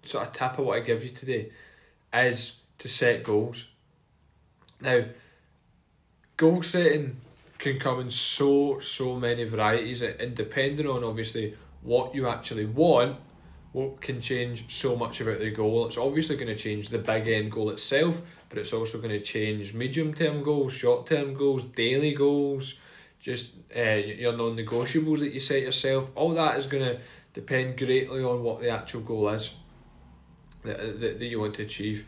sort 0.03 0.25
of 0.25 0.33
tip 0.33 0.57
I 0.57 0.61
want 0.63 0.85
to 0.85 0.91
give 0.91 1.03
you 1.03 1.11
today 1.11 1.51
is 2.11 2.61
to 2.79 2.87
set 2.87 3.23
goals. 3.23 3.67
Now, 4.81 5.05
goal 6.35 6.61
setting 6.61 7.17
can 7.57 7.79
come 7.79 7.99
in 7.99 8.09
so, 8.09 8.79
so 8.79 9.15
many 9.15 9.43
varieties, 9.43 10.01
and 10.01 10.35
depending 10.35 10.87
on 10.87 11.03
obviously 11.03 11.55
what 11.81 12.13
you 12.13 12.27
actually 12.27 12.65
want, 12.65 13.17
what 13.71 14.01
can 14.01 14.21
change 14.21 14.71
so 14.73 14.95
much 14.95 15.21
about 15.21 15.39
the 15.39 15.51
goal. 15.51 15.85
It's 15.87 15.97
obviously 15.97 16.35
going 16.35 16.47
to 16.47 16.55
change 16.55 16.89
the 16.89 16.99
big 16.99 17.27
end 17.27 17.51
goal 17.51 17.69
itself, 17.69 18.21
but 18.49 18.57
it's 18.57 18.73
also 18.73 18.97
going 18.97 19.17
to 19.17 19.19
change 19.19 19.73
medium 19.73 20.13
term 20.13 20.43
goals, 20.43 20.73
short 20.73 21.05
term 21.07 21.33
goals, 21.33 21.65
daily 21.65 22.13
goals, 22.13 22.75
just 23.19 23.53
uh, 23.75 23.81
your 23.81 24.35
non 24.35 24.55
negotiables 24.55 25.19
that 25.19 25.33
you 25.33 25.39
set 25.39 25.61
yourself. 25.63 26.09
All 26.15 26.33
that 26.33 26.57
is 26.57 26.67
going 26.67 26.83
to 26.83 26.99
depend 27.33 27.77
greatly 27.77 28.23
on 28.23 28.41
what 28.43 28.61
the 28.61 28.69
actual 28.69 29.01
goal 29.01 29.29
is 29.29 29.53
that, 30.63 30.99
that, 30.99 31.19
that 31.19 31.25
you 31.25 31.39
want 31.39 31.55
to 31.55 31.63
achieve. 31.63 32.05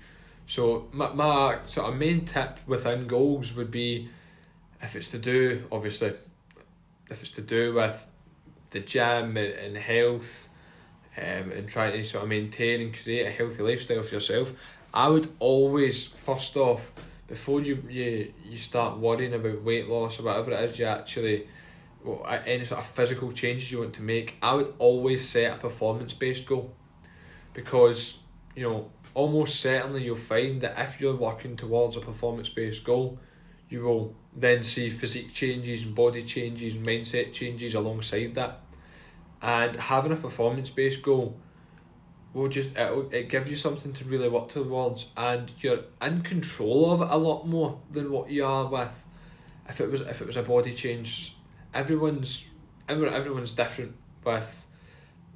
So, 0.50 0.88
my, 0.92 1.14
my 1.14 1.60
sort 1.64 1.94
of 1.94 2.00
main 2.00 2.26
tip 2.26 2.58
within 2.66 3.06
goals 3.06 3.54
would 3.54 3.70
be 3.70 4.10
if 4.82 4.96
it's 4.96 5.10
to 5.10 5.20
do, 5.20 5.66
obviously, 5.72 6.12
if 7.08 7.22
it's 7.22 7.30
to 7.32 7.44
do 7.44 7.76
with 7.76 8.08
the 8.72 8.80
gym 8.80 9.38
and, 9.38 9.54
and 9.54 9.78
health 9.78 10.50
um, 11.16 11.52
and 11.52 11.70
trying 11.70 11.92
to 11.92 12.04
sort 12.04 12.24
of 12.24 12.30
maintain 12.30 12.82
and 12.82 12.98
create 12.98 13.28
a 13.28 13.30
healthy 13.30 13.62
lifestyle 13.62 14.02
for 14.02 14.16
yourself, 14.16 14.54
I 14.92 15.08
would 15.10 15.32
always, 15.38 16.08
first 16.08 16.58
off, 16.58 16.94
before 17.28 17.62
you, 17.62 17.84
you, 17.88 18.34
you 18.44 18.58
start 18.58 18.98
worrying 18.98 19.36
about 19.36 19.62
weight 19.62 19.88
loss 19.88 20.20
or 20.20 20.24
whatever 20.24 20.50
it 20.54 20.68
is 20.68 20.80
you 20.80 20.86
actually, 20.86 21.48
well, 22.04 22.26
any 22.48 22.66
sort 22.66 22.82
of 22.82 22.88
physical 22.88 23.32
changes 23.32 23.72
you 23.72 23.82
want 23.82 23.94
to 23.94 24.02
make, 24.02 24.34
I 24.42 24.56
would 24.56 24.74
always 24.80 25.30
set 25.30 25.54
a 25.54 25.58
performance 25.58 26.16
based 26.16 26.48
goal. 26.48 26.74
Because, 27.54 28.18
you 28.56 28.64
know, 28.64 28.90
almost 29.14 29.60
certainly 29.60 30.04
you'll 30.04 30.16
find 30.16 30.62
that 30.62 30.78
if 30.78 31.02
you're 31.02 31.16
working 31.16 31.56
towards 31.56 31.96
a 31.98 32.02
performance 32.02 32.50
based 32.50 32.84
goal, 32.84 33.20
you 33.70 33.84
will 33.84 34.16
then 34.36 34.64
see 34.64 34.90
physique 34.90 35.34
changes 35.34 35.84
and 35.84 35.96
body 35.96 36.24
changes 36.24 36.74
and 36.74 36.86
mindset 36.86 37.34
changes 37.34 37.76
alongside 37.76 38.34
that. 38.36 38.62
And 39.42 39.76
having 39.76 40.12
a 40.12 40.16
performance 40.16 40.70
based 40.70 41.02
goal 41.02 41.38
will 42.34 42.48
just 42.48 42.76
it 42.78 43.14
it 43.14 43.30
gives 43.30 43.50
you 43.50 43.56
something 43.56 43.94
to 43.94 44.06
really 44.06 44.30
work 44.30 44.50
towards 44.50 45.10
and 45.18 45.52
you're 45.60 45.80
in 46.02 46.22
control 46.22 46.92
of 46.92 47.02
it 47.02 47.08
a 47.10 47.18
lot 47.18 47.48
more 47.48 47.80
than 47.90 48.12
what 48.12 48.30
you 48.30 48.46
are 48.46 48.70
with 48.70 49.06
if 49.68 49.82
it 49.82 49.90
was 49.90 50.02
if 50.02 50.22
it 50.22 50.28
was 50.28 50.38
a 50.38 50.44
body 50.44 50.74
change 50.74 51.36
everyone's 51.74 52.46
everyone, 52.88 53.14
everyone's 53.14 53.52
different 53.52 53.96
with 54.24 54.66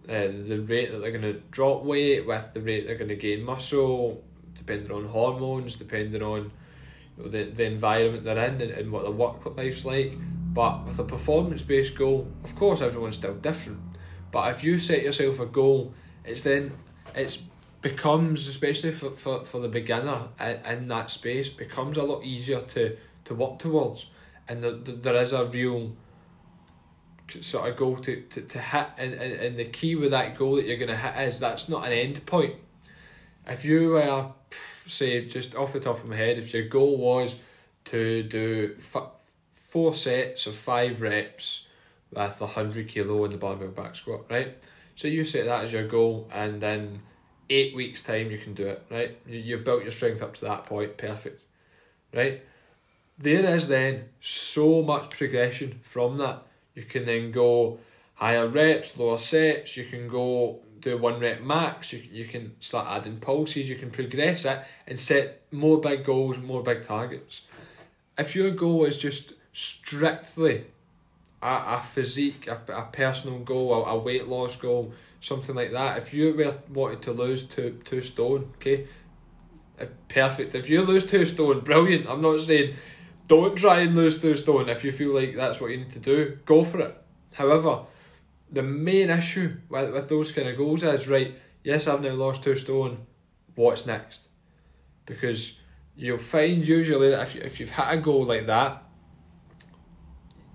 uh, 0.10 0.28
the 0.28 0.64
rate 0.68 0.92
that 0.92 1.00
they're 1.00 1.12
going 1.12 1.22
to 1.22 1.40
drop 1.52 1.84
weight 1.84 2.26
with 2.26 2.54
the 2.54 2.62
rate 2.62 2.86
they're 2.86 2.98
going 2.98 3.10
to 3.10 3.16
gain 3.16 3.44
muscle 3.44 4.24
depending 4.56 4.92
on 4.92 5.06
hormones 5.06 5.76
depending 5.76 6.22
on 6.22 6.52
you 7.18 7.24
know, 7.24 7.30
the, 7.30 7.44
the 7.46 7.66
environment 7.66 8.24
they're 8.24 8.46
in 8.46 8.62
and, 8.62 8.72
and 8.72 8.92
what 8.92 9.04
their 9.04 9.12
work 9.12 9.58
life's 9.58 9.86
like. 9.86 10.18
But 10.54 10.86
with 10.86 11.00
a 11.00 11.04
performance 11.04 11.62
based 11.62 11.96
goal 11.96 12.28
of 12.44 12.56
course 12.56 12.82
everyone's 12.82 13.16
still 13.16 13.36
different. 13.36 13.80
But 14.32 14.54
if 14.54 14.64
you 14.64 14.78
set 14.78 15.04
yourself 15.04 15.40
a 15.40 15.46
goal 15.46 15.94
it's 16.26 16.42
then 16.42 16.74
it's 17.16 17.42
becomes 17.82 18.48
especially 18.48 18.92
for, 18.92 19.12
for, 19.12 19.44
for 19.44 19.60
the 19.60 19.68
beginner 19.68 20.30
in, 20.40 20.60
in 20.66 20.88
that 20.88 21.12
space 21.12 21.50
becomes 21.50 21.98
a 21.98 22.04
lot 22.04 22.24
easier 22.24 22.62
to 22.62 22.98
to 23.26 23.36
work 23.36 23.60
towards. 23.60 24.08
And 24.48 24.62
the, 24.62 24.72
the, 24.72 24.92
there 24.92 25.16
is 25.16 25.32
a 25.32 25.46
real 25.46 25.96
sort 27.42 27.70
of 27.70 27.78
goal 27.78 27.98
to, 27.98 28.22
to, 28.22 28.42
to 28.42 28.60
hit 28.60 28.88
and, 28.98 29.14
and, 29.14 29.34
and 29.34 29.58
the 29.58 29.66
key 29.66 29.96
with 29.96 30.12
that 30.12 30.38
goal 30.38 30.56
that 30.56 30.66
you're 30.66 30.78
going 30.78 30.90
to 30.90 30.98
hit 30.98 31.28
is 31.28 31.40
that's 31.40 31.70
not 31.70 31.86
an 31.86 31.94
end 31.94 32.26
point 32.26 32.56
if 33.48 33.66
you 33.66 33.90
were 33.90 34.30
say 34.86 35.26
just 35.26 35.56
off 35.56 35.74
the 35.74 35.80
top 35.80 36.00
of 36.00 36.06
my 36.06 36.16
head 36.16 36.38
if 36.38 36.54
your 36.54 36.68
goal 36.68 36.98
was 36.98 37.36
to 37.86 38.24
do 38.24 38.76
f- 38.78 39.12
four 39.54 39.94
sets 39.94 40.46
of 40.48 40.56
five 40.56 41.02
reps 41.02 41.68
with 42.12 42.20
a 42.20 42.46
100 42.46 42.88
kilo 42.88 43.24
in 43.26 43.32
the 43.32 43.38
barbell 43.38 43.70
back 43.70 43.96
squat 43.96 44.26
right 44.30 44.58
so 44.96 45.08
you 45.08 45.24
set 45.24 45.46
that 45.46 45.64
as 45.66 45.74
your 45.74 45.88
goal, 45.88 46.28
and 46.32 46.62
then 46.62 47.02
eight 47.50 47.76
weeks' 47.76 48.02
time 48.02 48.32
you 48.32 48.38
can 48.38 48.54
do 48.54 48.68
it, 48.68 48.86
right? 48.90 49.18
You, 49.28 49.40
you've 49.40 49.64
built 49.64 49.84
your 49.84 49.92
strength 49.92 50.22
up 50.22 50.36
to 50.36 50.46
that 50.46 50.66
point, 50.66 50.98
perfect, 50.98 51.46
right? 52.14 52.42
There 53.18 53.44
is 53.44 53.68
then 53.68 54.10
so 54.22 54.82
much 54.82 55.10
progression 55.10 55.80
from 55.84 56.18
that. 56.18 56.44
You 56.76 56.84
can 56.84 57.06
then 57.06 57.32
go 57.32 57.80
higher 58.16 58.48
reps, 58.48 58.98
lower 58.98 59.18
sets, 59.18 59.78
you 59.78 59.86
can 59.86 60.08
go 60.08 60.60
do 60.80 60.98
one 60.98 61.20
rep 61.20 61.42
max, 61.42 61.94
you, 61.94 62.04
you 62.12 62.26
can 62.26 62.56
start 62.60 62.88
adding 62.90 63.18
pulses, 63.18 63.70
you 63.70 63.76
can 63.76 63.90
progress 63.90 64.46
it 64.46 64.60
and 64.88 65.00
set 65.00 65.42
more 65.52 65.80
big 65.80 66.04
goals, 66.04 66.38
more 66.38 66.62
big 66.62 66.82
targets. 66.82 67.46
If 68.18 68.36
your 68.36 68.52
goal 68.52 68.86
is 68.86 68.98
just 68.98 69.34
strictly 69.54 70.66
a, 71.44 71.78
a 71.78 71.84
physique, 71.84 72.48
a, 72.48 72.60
a 72.72 72.84
personal 72.92 73.40
goal, 73.40 73.74
a, 73.74 73.92
a 73.92 73.98
weight 73.98 74.28
loss 74.28 74.56
goal, 74.56 74.94
something 75.20 75.56
like 75.56 75.72
that. 75.72 75.98
If 75.98 76.14
you 76.14 76.34
were 76.34 76.56
wanted 76.74 77.02
to 77.04 77.12
lose 77.12 77.46
two 77.46 77.80
two 77.84 78.02
stone, 78.02 78.52
okay, 78.56 78.88
perfect. 80.08 80.56
If 80.56 80.70
you 80.70 80.82
lose 80.82 81.06
two 81.06 81.26
stone, 81.26 81.60
brilliant. 81.62 82.08
I'm 82.08 82.22
not 82.22 82.40
saying 82.42 82.76
don't 83.28 83.58
try 83.58 83.82
and 83.82 83.96
lose 83.96 84.22
two 84.22 84.36
stone. 84.36 84.70
If 84.70 84.84
you 84.84 84.92
feel 84.92 85.14
like 85.14 85.36
that's 85.36 85.60
what 85.60 85.72
you 85.72 85.78
need 85.78 85.90
to 85.92 86.00
do, 86.00 86.38
go 86.46 86.64
for 86.64 86.80
it. 86.82 86.98
However, 87.34 87.84
the 88.52 88.64
main 88.64 89.10
issue 89.10 89.58
with, 89.70 89.94
with 89.94 90.10
those 90.10 90.32
kind 90.32 90.48
of 90.48 90.58
goals 90.58 90.84
is 90.84 91.08
right. 91.08 91.36
Yes, 91.64 91.88
I've 91.88 92.02
now 92.02 92.14
lost 92.14 92.44
two 92.44 92.56
stone. 92.56 93.06
What's 93.56 93.86
next? 93.86 94.28
Because 95.06 95.58
you'll 95.96 96.18
find 96.18 96.66
usually 96.66 97.10
that 97.12 97.22
if 97.22 97.36
you, 97.36 97.42
if 97.42 97.60
you've 97.60 97.70
hit 97.70 97.86
a 97.88 97.98
goal 97.98 98.26
like 98.26 98.48
that, 98.48 98.84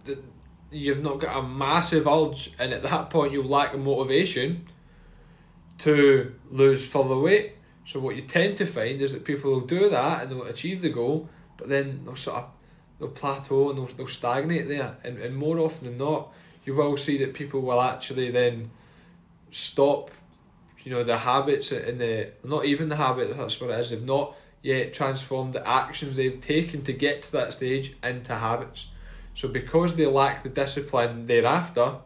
the, 0.04 0.18
you've 0.70 1.02
not 1.02 1.20
got 1.20 1.38
a 1.38 1.42
massive 1.42 2.06
urge, 2.06 2.52
and 2.58 2.72
at 2.72 2.82
that 2.82 3.10
point 3.10 3.32
you 3.32 3.42
lack 3.42 3.72
the 3.72 3.78
motivation 3.78 4.68
to 5.78 6.34
lose 6.50 6.84
further 6.86 7.16
weight. 7.16 7.54
So 7.84 8.00
what 8.00 8.16
you 8.16 8.22
tend 8.22 8.56
to 8.58 8.66
find 8.66 9.00
is 9.00 9.12
that 9.12 9.24
people 9.24 9.50
will 9.50 9.60
do 9.60 9.88
that 9.88 10.22
and 10.22 10.30
they'll 10.30 10.42
achieve 10.42 10.82
the 10.82 10.90
goal, 10.90 11.30
but 11.56 11.68
then 11.68 12.02
they'll 12.04 12.16
sort 12.16 12.38
of 12.38 12.50
they'll 12.98 13.08
plateau 13.08 13.70
and 13.70 13.78
they'll, 13.78 13.96
they'll 13.96 14.06
stagnate 14.06 14.68
there. 14.68 14.96
And, 15.04 15.18
and 15.18 15.36
more 15.36 15.58
often 15.58 15.86
than 15.86 15.98
not, 15.98 16.32
you 16.64 16.74
will 16.74 16.96
see 16.96 17.18
that 17.18 17.34
people 17.34 17.60
will 17.60 17.80
actually 17.80 18.30
then 18.30 18.70
stop, 19.50 20.10
you 20.84 20.92
know, 20.92 21.04
the 21.04 21.18
habits 21.18 21.72
and 21.72 22.00
the 22.00 22.32
not 22.44 22.64
even 22.64 22.88
the 22.88 22.96
habits, 22.96 23.36
that's 23.36 23.60
what 23.60 23.70
it 23.70 23.80
is. 23.80 23.90
They've 23.90 24.02
not 24.02 24.36
yet 24.62 24.92
transformed 24.92 25.54
the 25.54 25.66
actions 25.66 26.16
they've 26.16 26.40
taken 26.40 26.82
to 26.82 26.92
get 26.92 27.22
to 27.22 27.32
that 27.32 27.52
stage 27.52 27.96
into 28.02 28.34
habits. 28.34 28.88
So 29.34 29.48
because 29.48 29.94
they 29.94 30.06
lack 30.06 30.42
the 30.42 30.48
discipline 30.48 31.26
thereafter, 31.26 31.96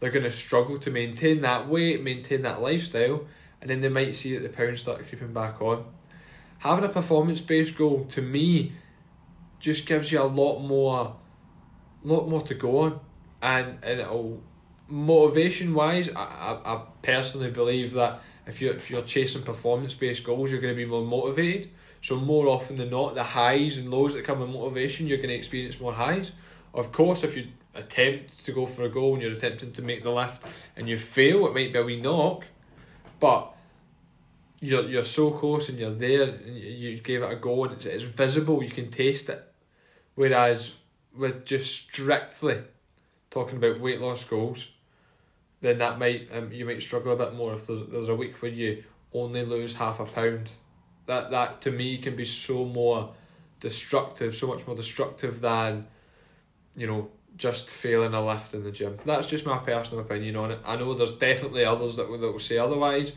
they're 0.00 0.10
going 0.10 0.24
to 0.24 0.30
struggle 0.30 0.78
to 0.78 0.90
maintain 0.90 1.42
that 1.42 1.68
weight, 1.68 2.02
maintain 2.02 2.42
that 2.42 2.60
lifestyle, 2.60 3.26
and 3.60 3.70
then 3.70 3.80
they 3.80 3.88
might 3.88 4.14
see 4.14 4.36
that 4.36 4.42
the 4.42 4.48
pounds 4.48 4.80
start 4.80 5.06
creeping 5.06 5.32
back 5.32 5.60
on. 5.60 5.84
Having 6.58 6.84
a 6.84 6.88
performance 6.88 7.40
based 7.40 7.76
goal 7.76 8.06
to 8.06 8.22
me 8.22 8.72
just 9.58 9.86
gives 9.86 10.12
you 10.12 10.20
a 10.20 10.24
lot 10.24 10.60
more, 10.60 11.16
lot 12.02 12.28
more 12.28 12.40
to 12.42 12.54
go 12.54 12.78
on, 12.78 13.00
and 13.42 13.78
and 13.82 14.00
it'll 14.00 14.42
motivation 14.88 15.74
wise, 15.74 16.08
I, 16.14 16.22
I, 16.22 16.74
I 16.74 16.82
personally 17.02 17.50
believe 17.50 17.92
that 17.94 18.20
if 18.46 18.62
you 18.62 18.70
if 18.70 18.90
you're 18.90 19.02
chasing 19.02 19.42
performance 19.42 19.94
based 19.94 20.24
goals, 20.24 20.50
you're 20.50 20.60
going 20.60 20.74
to 20.74 20.78
be 20.78 20.86
more 20.86 21.04
motivated. 21.04 21.70
So 22.02 22.16
more 22.16 22.46
often 22.46 22.76
than 22.76 22.90
not, 22.90 23.14
the 23.14 23.24
highs 23.24 23.78
and 23.78 23.90
lows 23.90 24.14
that 24.14 24.24
come 24.24 24.40
with 24.40 24.50
motivation, 24.50 25.06
you're 25.06 25.16
going 25.18 25.30
to 25.30 25.34
experience 25.34 25.80
more 25.80 25.92
highs. 25.92 26.32
Of 26.72 26.92
course, 26.92 27.24
if 27.24 27.36
you 27.36 27.48
attempt 27.74 28.44
to 28.44 28.52
go 28.52 28.64
for 28.66 28.84
a 28.84 28.88
goal 28.88 29.14
and 29.14 29.22
you're 29.22 29.32
attempting 29.32 29.72
to 29.72 29.82
make 29.82 30.02
the 30.02 30.10
lift 30.10 30.44
and 30.76 30.88
you 30.88 30.96
fail, 30.96 31.46
it 31.46 31.54
might 31.54 31.72
be 31.72 31.78
a 31.78 31.84
wee 31.84 32.00
knock, 32.00 32.44
but 33.18 33.55
you're 34.60 34.84
you're 34.84 35.04
so 35.04 35.30
close 35.30 35.68
and 35.68 35.78
you're 35.78 35.90
there 35.90 36.22
and 36.24 36.56
you 36.56 36.98
gave 37.00 37.22
it 37.22 37.32
a 37.32 37.36
go 37.36 37.64
and 37.64 37.74
it's, 37.74 37.86
it's 37.86 38.02
visible, 38.02 38.62
you 38.62 38.70
can 38.70 38.90
taste 38.90 39.28
it. 39.28 39.42
Whereas 40.14 40.74
with 41.16 41.44
just 41.44 41.74
strictly 41.74 42.62
talking 43.30 43.58
about 43.58 43.80
weight 43.80 44.00
loss 44.00 44.24
goals, 44.24 44.70
then 45.60 45.78
that 45.78 45.98
might 45.98 46.28
um, 46.32 46.52
you 46.52 46.64
might 46.64 46.82
struggle 46.82 47.12
a 47.12 47.16
bit 47.16 47.34
more 47.34 47.54
if 47.54 47.66
there's 47.66 47.86
there's 47.86 48.08
a 48.08 48.14
week 48.14 48.40
where 48.40 48.50
you 48.50 48.84
only 49.12 49.44
lose 49.44 49.74
half 49.74 50.00
a 50.00 50.04
pound. 50.04 50.50
That 51.06 51.30
that 51.30 51.60
to 51.62 51.70
me 51.70 51.98
can 51.98 52.16
be 52.16 52.24
so 52.24 52.64
more 52.64 53.14
destructive, 53.60 54.34
so 54.34 54.46
much 54.46 54.66
more 54.66 54.76
destructive 54.76 55.40
than, 55.40 55.86
you 56.76 56.86
know, 56.86 57.10
just 57.36 57.70
failing 57.70 58.14
a 58.14 58.24
lift 58.24 58.54
in 58.54 58.64
the 58.64 58.70
gym. 58.70 58.98
That's 59.04 59.26
just 59.26 59.46
my 59.46 59.58
personal 59.58 60.00
opinion 60.00 60.36
on 60.36 60.50
it. 60.50 60.60
I 60.64 60.76
know 60.76 60.94
there's 60.94 61.12
definitely 61.12 61.64
others 61.64 61.96
that 61.96 62.08
will, 62.08 62.18
that 62.18 62.32
will 62.32 62.38
say 62.38 62.58
otherwise. 62.58 63.12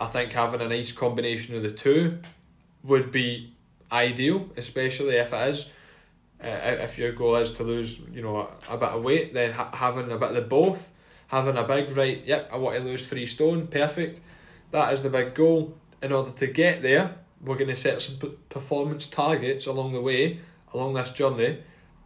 I 0.00 0.06
think 0.06 0.32
having 0.32 0.62
a 0.62 0.68
nice 0.68 0.92
combination 0.92 1.54
of 1.54 1.62
the 1.62 1.70
two 1.70 2.20
would 2.82 3.12
be 3.12 3.52
ideal, 3.92 4.48
especially 4.56 5.16
if 5.16 5.32
it 5.32 5.48
is. 5.48 5.68
Uh, 6.42 6.46
if 6.46 6.96
your 6.96 7.12
goal 7.12 7.36
is 7.36 7.52
to 7.52 7.62
lose, 7.62 8.00
you 8.10 8.22
know, 8.22 8.48
a, 8.68 8.74
a 8.74 8.78
bit 8.78 8.88
of 8.88 9.02
weight, 9.02 9.34
then 9.34 9.52
ha- 9.52 9.70
having 9.74 10.10
a 10.10 10.16
bit 10.16 10.34
of 10.34 10.48
both, 10.48 10.90
having 11.26 11.58
a 11.58 11.64
big 11.64 11.94
right, 11.94 12.24
yep, 12.24 12.48
I 12.50 12.56
want 12.56 12.78
to 12.78 12.82
lose 12.82 13.06
three 13.06 13.26
stone, 13.26 13.66
perfect. 13.66 14.20
That 14.70 14.90
is 14.94 15.02
the 15.02 15.10
big 15.10 15.34
goal. 15.34 15.76
In 16.00 16.12
order 16.12 16.30
to 16.30 16.46
get 16.46 16.80
there, 16.80 17.14
we're 17.42 17.56
going 17.56 17.68
to 17.68 17.76
set 17.76 18.00
some 18.00 18.16
p- 18.16 18.38
performance 18.48 19.06
targets 19.06 19.66
along 19.66 19.92
the 19.92 20.00
way, 20.00 20.40
along 20.72 20.94
this 20.94 21.10
journey, 21.10 21.58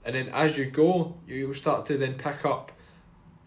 and 0.05 0.17
then 0.17 0.31
as 0.31 0.59
you 0.59 0.67
go, 0.67 1.15
you 1.29 1.47
will 1.47 1.55
start 1.55 1.87
to 1.87 1.97
then 1.97 2.15
pick 2.15 2.45
up 2.45 2.73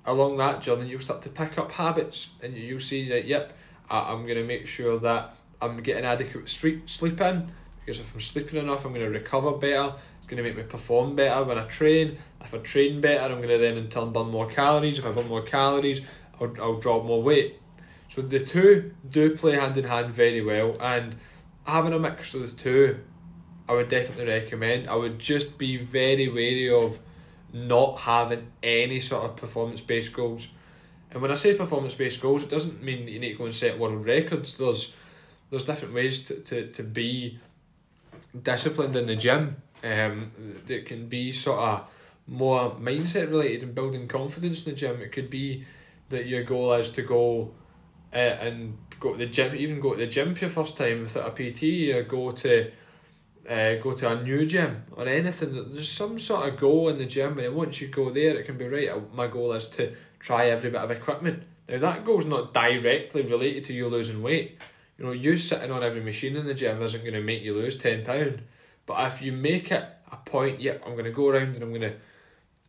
along 0.06 0.38
that 0.38 0.62
journey. 0.62 0.88
You'll 0.88 1.02
start 1.02 1.22
to 1.24 1.30
pick 1.30 1.58
up 1.58 1.74
habits, 1.74 2.30
and 2.42 2.56
you'll 2.56 2.80
see 2.80 3.10
that 3.10 3.26
yep, 3.26 3.52
I, 3.90 4.14
I'm 4.14 4.24
going 4.24 4.38
to 4.38 4.44
make 4.44 4.68
sure 4.68 5.00
that 5.00 5.36
I'm 5.62 5.82
getting 5.82 6.06
adequate 6.06 6.50
sleep 6.50 6.90
sleep 6.90 7.20
in 7.22 7.52
because 7.80 8.00
if 8.00 8.14
I'm 8.14 8.22
sleeping 8.22 8.60
enough, 8.60 8.86
I'm 8.86 8.94
going 8.94 9.06
to 9.06 9.12
recover 9.12 9.52
better. 9.54 9.94
It's 10.18 10.28
going 10.28 10.38
to 10.38 10.44
make 10.44 10.58
me 10.58 10.64
perform 10.64 11.16
better 11.16 11.44
when 11.46 11.58
I 11.58 11.64
train. 11.64 12.18
If 12.42 12.54
I 12.54 12.58
train 12.60 13.00
better, 13.00 13.34
I'm 13.34 13.38
going 13.38 13.50
to 13.50 13.58
then 13.58 13.78
in 13.78 13.88
turn 13.88 14.12
burn 14.12 14.30
more 14.30 14.48
calories. 14.48 15.00
If 15.00 15.06
I 15.06 15.12
burn 15.12 15.28
more 15.28 15.42
calories, 15.42 16.02
I'll, 16.40 16.54
I'll 16.62 16.80
drop 16.80 17.06
more 17.06 17.24
weight. 17.24 17.60
So 18.10 18.22
the 18.22 18.40
two 18.40 18.94
do 19.10 19.36
play 19.36 19.54
hand 19.54 19.78
in 19.78 19.86
hand 19.86 20.14
very 20.14 20.42
well, 20.42 20.78
and 20.82 21.16
having 21.66 21.94
a 21.94 22.00
mix 22.00 22.34
of 22.34 22.42
the 22.42 22.56
two, 22.56 23.00
I 23.68 23.74
would 23.74 23.90
definitely 23.90 24.26
recommend. 24.26 24.88
I 24.88 24.96
would 24.96 25.20
just 25.20 25.58
be 25.58 25.78
very 25.78 26.30
wary 26.30 26.70
of 26.70 27.00
not 27.54 28.00
having 28.00 28.52
any 28.64 29.00
sort 29.00 29.24
of 29.24 29.36
performance 29.36 29.82
based 29.82 30.14
goals. 30.14 30.48
And 31.12 31.22
when 31.22 31.32
I 31.32 31.36
say 31.36 31.56
performance 31.56 31.96
based 31.96 32.22
goals, 32.22 32.44
it 32.44 32.50
doesn't 32.50 32.82
mean 32.82 33.06
that 33.06 33.12
you 33.12 33.20
need 33.20 33.34
to 33.34 33.38
go 33.38 33.46
and 33.46 33.56
set 33.56 33.80
world 33.80 34.06
records. 34.06 34.58
There's 34.58 34.94
there's 35.50 35.66
different 35.66 35.94
ways 35.94 36.28
to, 36.28 36.36
to, 36.42 36.68
to 36.74 36.84
be 36.84 37.40
disciplined 38.44 38.96
in 38.96 39.08
the 39.08 39.16
gym. 39.16 39.58
Um, 39.84 40.32
that 40.66 40.86
can 40.88 41.08
be 41.08 41.32
sort 41.32 41.60
of 41.60 41.88
more 42.26 42.72
mindset 42.72 43.30
related 43.30 43.64
and 43.64 43.76
building 43.76 44.08
confidence 44.08 44.66
in 44.66 44.74
the 44.74 44.78
gym. 44.78 45.02
It 45.02 45.12
could 45.12 45.30
be 45.30 45.66
that 46.10 46.26
your 46.26 46.44
goal 46.44 46.74
is 46.74 46.90
to 46.92 47.04
go 47.04 47.52
uh, 48.12 48.18
and 48.18 48.78
go 49.00 49.12
to 49.12 49.18
the 49.18 49.28
gym, 49.28 49.56
even 49.56 49.80
go 49.80 49.94
to 49.94 50.00
the 50.00 50.08
gym 50.08 50.34
for 50.34 50.46
your 50.46 50.50
first 50.50 50.78
time 50.78 51.02
without 51.02 51.28
a 51.28 51.52
PT, 51.52 51.96
or 51.96 52.04
go 52.04 52.32
to 52.32 52.72
uh, 53.48 53.76
go 53.76 53.94
to 53.94 54.10
a 54.10 54.24
new 54.24 54.46
gym 54.46 54.84
or 54.96 55.08
anything. 55.08 55.54
There's 55.72 55.90
some 55.90 56.20
sort 56.20 56.50
of 56.50 56.60
goal 56.60 56.90
in 56.90 56.98
the 56.98 57.06
gym, 57.06 57.38
and 57.40 57.56
once 57.56 57.80
you 57.80 57.88
go 57.88 58.10
there, 58.10 58.36
it 58.38 58.46
can 58.46 58.58
be 58.58 58.68
right. 58.68 59.14
My 59.14 59.28
goal 59.28 59.54
is 59.54 59.68
to 59.68 59.94
try 60.20 60.48
every 60.48 60.70
bit 60.70 60.82
of 60.82 60.92
equipment. 60.92 61.44
Now 61.70 61.80
that 61.80 62.06
goal's 62.06 62.26
not 62.26 62.54
directly 62.54 63.22
related 63.24 63.66
to 63.66 63.74
you 63.74 63.88
losing 63.88 64.22
weight. 64.22 64.58
You 64.98 65.06
know, 65.06 65.12
you 65.12 65.36
sitting 65.36 65.72
on 65.72 65.84
every 65.84 66.02
machine 66.02 66.36
in 66.36 66.46
the 66.46 66.54
gym 66.54 66.82
isn't 66.82 67.02
going 67.02 67.14
to 67.14 67.22
make 67.22 67.44
you 67.44 67.54
lose 67.54 67.78
ten 67.78 68.04
pound. 68.04 68.42
But 68.86 69.06
if 69.12 69.22
you 69.22 69.32
make 69.32 69.72
it 69.72 69.86
a 70.12 70.18
point, 70.18 70.62
yep, 70.62 70.82
I'm 70.86 70.94
going 70.94 71.06
to 71.06 71.12
go 71.12 71.30
around 71.30 71.56
and 71.56 71.64
I'm 71.64 71.70
going 71.70 71.82
to 71.82 71.96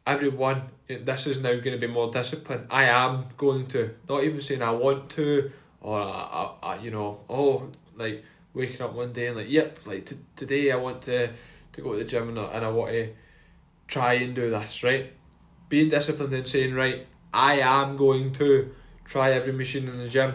everyone. 0.07 0.63
This 0.89 1.27
is 1.27 1.39
now 1.39 1.51
going 1.51 1.79
to 1.79 1.79
be 1.79 1.87
more 1.87 2.11
disciplined. 2.11 2.67
I 2.71 2.85
am 2.85 3.27
going 3.37 3.67
to 3.69 3.95
not 4.09 4.25
even 4.25 4.41
saying 4.41 4.63
I 4.63 4.73
want 4.73 5.11
to 5.11 5.53
or 5.81 6.01
I, 6.01 6.05
I, 6.63 6.75
I 6.75 6.79
you 6.79 6.91
know 6.91 7.21
oh 7.29 7.71
like 7.95 8.25
waking 8.55 8.83
up 8.83 8.95
one 8.95 9.13
day 9.13 9.29
and 9.29 9.37
like 9.37 9.49
yep 9.49 9.79
like 9.87 10.07
t- 10.07 10.17
today 10.37 10.73
I 10.73 10.77
want 10.77 11.03
to 11.03 11.31
to 11.73 11.81
go 11.81 11.93
to 11.93 11.99
the 11.99 12.05
gym 12.05 12.29
and 12.29 12.39
and 12.39 12.65
I 12.65 12.71
want 12.71 12.93
to 12.93 13.11
try 13.87 14.15
and 14.15 14.35
do 14.35 14.51
this 14.51 14.83
right. 14.83 15.13
Being 15.69 15.91
disciplined 15.91 16.33
and 16.33 16.49
saying 16.49 16.75
right 16.75 17.07
I 17.33 17.61
am 17.61 17.97
going 17.97 18.33
to 18.33 18.75
try 19.05 19.33
every 19.33 19.53
machine 19.53 19.89
in 19.89 19.99
the 19.99 20.09
gym. 20.09 20.35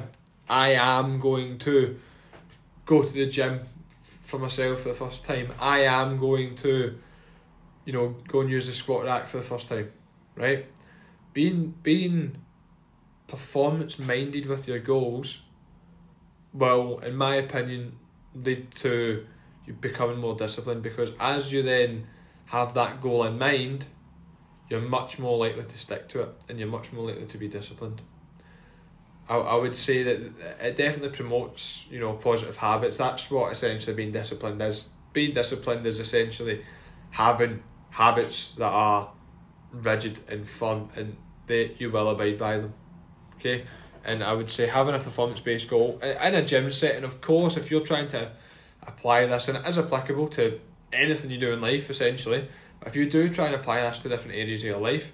I 0.50 0.74
am 0.74 1.20
going 1.20 1.58
to 1.60 2.00
go 2.86 3.02
to 3.02 3.14
the 3.14 3.28
gym 3.28 3.60
for 4.22 4.40
myself 4.40 4.82
for 4.82 4.90
the 4.90 4.94
first 4.94 5.26
time. 5.26 5.52
I 5.60 5.82
am 5.82 6.20
going 6.20 6.56
to, 6.58 6.98
you 7.86 7.94
know, 7.94 8.16
go 8.28 8.42
and 8.42 8.50
use 8.50 8.68
the 8.68 8.74
squat 8.74 9.06
rack 9.06 9.28
for 9.28 9.38
the 9.38 9.44
first 9.44 9.70
time, 9.70 9.92
right? 10.36 10.66
Being 11.34 11.74
being 11.82 12.38
performance 13.28 13.98
minded 13.98 14.46
with 14.46 14.68
your 14.68 14.80
goals 14.80 15.42
will, 16.54 17.00
in 17.00 17.16
my 17.16 17.36
opinion, 17.36 17.98
lead 18.36 18.72
to 18.72 19.26
you 19.66 19.74
becoming 19.74 20.20
more 20.20 20.36
disciplined 20.36 20.84
because 20.84 21.12
as 21.20 21.52
you 21.52 21.64
then 21.64 22.06
have 22.48 22.74
that 22.74 23.02
goal 23.02 23.24
in 23.24 23.38
mind, 23.38 23.88
you're 24.70 24.82
much 24.82 25.20
more 25.20 25.38
likely 25.38 25.64
to 25.64 25.78
stick 25.78 26.08
to 26.10 26.22
it 26.22 26.30
and 26.50 26.60
you're 26.60 26.68
much 26.68 26.92
more 26.94 27.08
likely 27.10 27.26
to 27.26 27.38
be 27.38 27.48
disciplined. 27.48 28.02
I, 29.30 29.36
I 29.36 29.56
would 29.56 29.76
say 29.76 30.04
that 30.04 30.20
it 30.62 30.76
definitely 30.76 31.16
promotes, 31.16 31.88
you 31.90 32.00
know, 32.00 32.14
positive 32.14 32.58
habits. 32.58 32.98
That's 32.98 33.30
what 33.30 33.52
essentially 33.52 33.96
being 33.96 34.12
disciplined 34.12 34.62
is. 34.62 34.90
Being 35.14 35.34
disciplined 35.34 35.86
is 35.86 36.00
essentially 36.00 36.62
having 37.12 37.64
habits 37.92 38.54
that 38.58 38.72
are 38.72 39.12
rigid 39.72 40.20
and 40.28 40.48
firm 40.48 40.90
and 40.96 41.16
that 41.48 41.80
you 41.80 41.92
will 41.92 42.10
abide 42.10 42.38
by 42.38 42.58
them. 42.58 42.74
Okay? 43.36 43.66
And 44.04 44.24
I 44.24 44.34
would 44.34 44.50
say 44.50 44.68
having 44.68 44.96
a 44.96 45.00
performance 45.00 45.40
based 45.40 45.70
goal 45.70 46.00
in 46.02 46.36
a 46.36 46.44
gym 46.44 46.72
setting, 46.72 47.04
of 47.04 47.22
course, 47.22 47.56
if 47.58 47.72
you're 47.72 47.82
trying 47.82 48.08
to 48.10 48.32
apply 48.82 49.26
this, 49.28 49.48
and 49.48 49.58
it 49.58 49.66
is 49.66 49.78
applicable 49.78 50.28
to 50.30 50.60
anything 50.92 51.32
you 51.32 51.38
do 51.38 51.54
in 51.54 51.62
life 51.62 51.90
essentially, 51.90 52.48
if 52.86 52.96
you 52.96 53.10
do 53.10 53.30
try 53.30 53.48
and 53.48 53.56
apply 53.56 53.82
this 53.82 54.00
to 54.00 54.10
different 54.10 54.38
areas 54.38 54.62
of 54.62 54.68
your 54.68 54.80
life, 54.80 55.14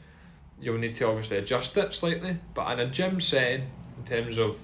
you'll 0.61 0.77
need 0.77 0.95
to 0.95 1.07
obviously 1.07 1.37
adjust 1.37 1.75
it 1.77 1.93
slightly. 1.93 2.37
But 2.53 2.71
in 2.73 2.87
a 2.87 2.89
gym 2.89 3.19
setting, 3.21 3.69
in 3.97 4.05
terms 4.05 4.37
of 4.37 4.63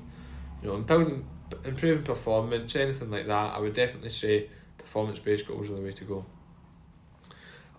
you 0.62 0.70
know 0.70 0.76
improving 0.76 1.26
improving 1.64 2.04
performance, 2.04 2.76
anything 2.76 3.12
like 3.12 3.28
that, 3.28 3.54
I 3.56 3.60
would 3.60 3.74
definitely 3.74 4.10
say 4.10 4.50
performance 4.78 5.20
based 5.20 5.48
goals 5.48 5.70
are 5.70 5.76
the 5.76 5.82
way 5.82 5.92
to 5.92 6.04
go. 6.04 6.26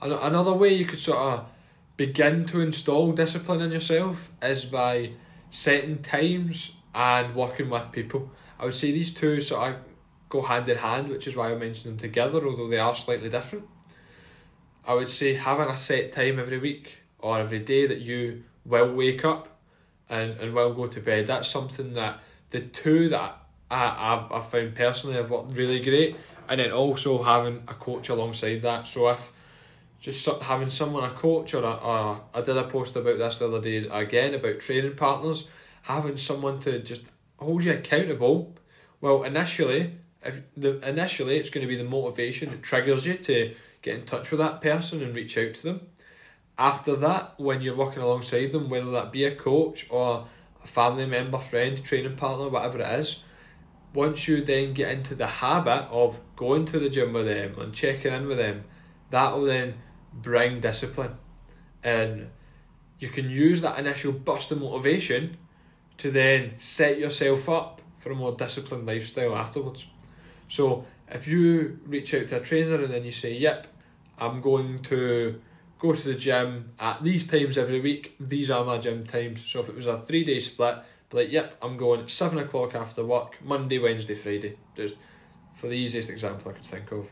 Another 0.00 0.52
way 0.52 0.74
you 0.74 0.84
could 0.84 0.98
sort 0.98 1.18
of 1.18 1.46
begin 1.96 2.44
to 2.46 2.60
install 2.60 3.12
discipline 3.12 3.62
in 3.62 3.72
yourself 3.72 4.30
is 4.42 4.66
by 4.66 5.12
setting 5.48 6.02
times 6.02 6.72
and 6.94 7.34
working 7.34 7.70
with 7.70 7.92
people. 7.92 8.30
I 8.58 8.66
would 8.66 8.74
say 8.74 8.90
these 8.92 9.12
two 9.12 9.40
sort 9.40 9.72
of 9.72 9.80
go 10.28 10.42
hand 10.42 10.68
in 10.68 10.78
hand, 10.78 11.08
which 11.08 11.26
is 11.26 11.36
why 11.36 11.50
I 11.50 11.54
mention 11.54 11.90
them 11.90 11.98
together, 11.98 12.46
although 12.46 12.68
they 12.68 12.78
are 12.78 12.94
slightly 12.94 13.28
different. 13.30 13.66
I 14.86 14.94
would 14.94 15.08
say 15.08 15.34
having 15.34 15.68
a 15.68 15.76
set 15.76 16.12
time 16.12 16.38
every 16.38 16.58
week 16.58 17.00
or 17.18 17.38
every 17.40 17.58
day 17.58 17.86
that 17.86 18.00
you 18.00 18.44
will 18.64 18.94
wake 18.94 19.24
up 19.24 19.48
and, 20.08 20.32
and 20.38 20.54
will 20.54 20.74
go 20.74 20.86
to 20.86 21.00
bed. 21.00 21.26
That's 21.26 21.48
something 21.48 21.94
that 21.94 22.20
the 22.50 22.60
two 22.60 23.08
that 23.08 23.36
I, 23.70 24.14
I've, 24.14 24.32
I've 24.32 24.48
found 24.48 24.74
personally 24.74 25.16
have 25.16 25.30
worked 25.30 25.56
really 25.56 25.80
great. 25.80 26.16
And 26.48 26.60
then 26.60 26.70
also 26.70 27.22
having 27.22 27.56
a 27.66 27.74
coach 27.74 28.08
alongside 28.08 28.62
that. 28.62 28.86
So 28.86 29.08
if 29.08 29.32
just 29.98 30.28
having 30.42 30.68
someone, 30.68 31.02
a 31.02 31.10
coach, 31.10 31.54
or, 31.54 31.64
a, 31.64 31.72
or 31.72 32.20
I 32.32 32.40
did 32.42 32.56
a 32.56 32.64
post 32.64 32.94
about 32.94 33.18
this 33.18 33.38
the 33.38 33.48
other 33.48 33.60
day 33.60 33.78
again 33.78 34.34
about 34.34 34.60
training 34.60 34.94
partners, 34.94 35.48
having 35.82 36.16
someone 36.16 36.60
to 36.60 36.78
just 36.80 37.06
hold 37.38 37.64
you 37.64 37.72
accountable. 37.72 38.54
Well, 39.00 39.24
initially, 39.24 39.94
if 40.22 40.40
the 40.56 40.78
initially 40.88 41.36
it's 41.36 41.50
going 41.50 41.66
to 41.66 41.68
be 41.68 41.76
the 41.76 41.88
motivation 41.88 42.50
that 42.50 42.62
triggers 42.62 43.06
you 43.06 43.14
to 43.14 43.54
get 43.86 43.94
in 43.94 44.04
touch 44.04 44.32
with 44.32 44.40
that 44.40 44.60
person 44.60 45.00
and 45.00 45.14
reach 45.14 45.38
out 45.38 45.54
to 45.54 45.62
them. 45.62 45.80
After 46.58 46.96
that, 46.96 47.38
when 47.38 47.60
you're 47.60 47.76
working 47.76 48.02
alongside 48.02 48.50
them, 48.50 48.68
whether 48.68 48.90
that 48.90 49.12
be 49.12 49.24
a 49.24 49.36
coach 49.36 49.86
or 49.90 50.26
a 50.62 50.66
family 50.66 51.06
member, 51.06 51.38
friend, 51.38 51.82
training 51.82 52.16
partner, 52.16 52.48
whatever 52.48 52.80
it 52.80 52.98
is, 52.98 53.22
once 53.94 54.26
you 54.26 54.42
then 54.42 54.74
get 54.74 54.90
into 54.90 55.14
the 55.14 55.26
habit 55.26 55.86
of 55.90 56.18
going 56.34 56.64
to 56.66 56.80
the 56.80 56.90
gym 56.90 57.12
with 57.12 57.26
them 57.26 57.58
and 57.60 57.72
checking 57.72 58.12
in 58.12 58.26
with 58.26 58.38
them, 58.38 58.64
that 59.10 59.32
will 59.32 59.44
then 59.44 59.74
bring 60.12 60.60
discipline. 60.60 61.16
And 61.84 62.30
you 62.98 63.08
can 63.08 63.30
use 63.30 63.60
that 63.60 63.78
initial 63.78 64.10
burst 64.10 64.50
of 64.50 64.60
motivation 64.60 65.36
to 65.98 66.10
then 66.10 66.54
set 66.56 66.98
yourself 66.98 67.48
up 67.48 67.80
for 68.00 68.10
a 68.10 68.16
more 68.16 68.32
disciplined 68.32 68.86
lifestyle 68.86 69.36
afterwards. 69.36 69.86
So 70.48 70.86
if 71.08 71.28
you 71.28 71.78
reach 71.86 72.12
out 72.14 72.26
to 72.28 72.38
a 72.38 72.40
trainer 72.40 72.82
and 72.82 72.92
then 72.92 73.04
you 73.04 73.12
say, 73.12 73.34
Yep, 73.34 73.68
I'm 74.18 74.40
going 74.40 74.80
to 74.84 75.40
go 75.78 75.92
to 75.92 76.08
the 76.08 76.14
gym 76.14 76.72
at 76.78 77.02
these 77.02 77.26
times 77.26 77.58
every 77.58 77.80
week. 77.80 78.16
These 78.18 78.50
are 78.50 78.64
my 78.64 78.78
gym 78.78 79.06
times. 79.06 79.44
So 79.44 79.60
if 79.60 79.68
it 79.68 79.74
was 79.74 79.86
a 79.86 80.00
three 80.00 80.24
day 80.24 80.38
split, 80.38 80.78
be 81.10 81.18
like, 81.18 81.32
yep, 81.32 81.56
I'm 81.62 81.76
going 81.76 82.00
at 82.00 82.10
seven 82.10 82.38
o'clock 82.38 82.74
after 82.74 83.04
work, 83.04 83.42
Monday, 83.42 83.78
Wednesday, 83.78 84.14
Friday. 84.14 84.56
Just 84.76 84.96
for 85.54 85.68
the 85.68 85.74
easiest 85.74 86.10
example 86.10 86.50
I 86.50 86.54
could 86.54 86.64
think 86.64 86.92
of. 86.92 87.10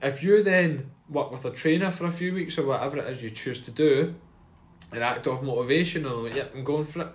If 0.00 0.22
you 0.22 0.42
then 0.42 0.90
work 1.08 1.30
with 1.30 1.44
a 1.44 1.50
trainer 1.50 1.90
for 1.90 2.06
a 2.06 2.10
few 2.10 2.32
weeks 2.32 2.58
or 2.58 2.66
whatever 2.66 2.98
it 2.98 3.08
is 3.08 3.22
you 3.22 3.30
choose 3.30 3.60
to 3.62 3.70
do, 3.70 4.14
an 4.92 5.02
act 5.02 5.26
of 5.26 5.42
motivation 5.42 6.06
and 6.06 6.14
I'm 6.14 6.24
like, 6.24 6.36
yep, 6.36 6.52
I'm 6.54 6.64
going 6.64 6.84
for 6.84 7.02
it, 7.02 7.08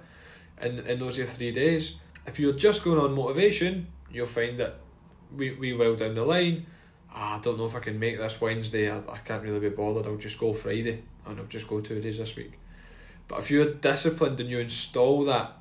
in, 0.62 0.80
in 0.80 1.00
those 1.00 1.18
your 1.18 1.28
three 1.28 1.52
days. 1.52 1.96
If 2.26 2.40
you're 2.40 2.54
just 2.54 2.84
going 2.84 3.00
on 3.00 3.14
motivation, 3.14 3.88
you'll 4.12 4.26
find 4.28 4.58
that 4.60 4.76
we, 5.36 5.52
we 5.52 5.74
well 5.74 5.96
down 5.96 6.16
the 6.16 6.24
line, 6.24 6.66
I 7.16 7.40
don't 7.42 7.58
know 7.58 7.66
if 7.66 7.76
I 7.76 7.80
can 7.80 8.00
make 8.00 8.18
this 8.18 8.42
Wednesday, 8.42 8.90
I, 8.90 8.98
I 8.98 9.18
can't 9.20 9.44
really 9.44 9.60
be 9.60 9.70
bothered, 9.70 10.08
I'll 10.08 10.18
just 10.18 10.40
go 10.40 10.54
Friday 10.54 11.04
and 11.26 11.40
I'll 11.40 11.46
just 11.46 11.68
go 11.68 11.80
two 11.80 12.02
days 12.02 12.18
this 12.18 12.36
week. 12.36 12.54
But 13.28 13.40
if 13.40 13.52
you're 13.52 13.74
disciplined 13.74 14.40
and 14.40 14.50
you 14.50 14.60
install 14.60 15.26
that 15.26 15.54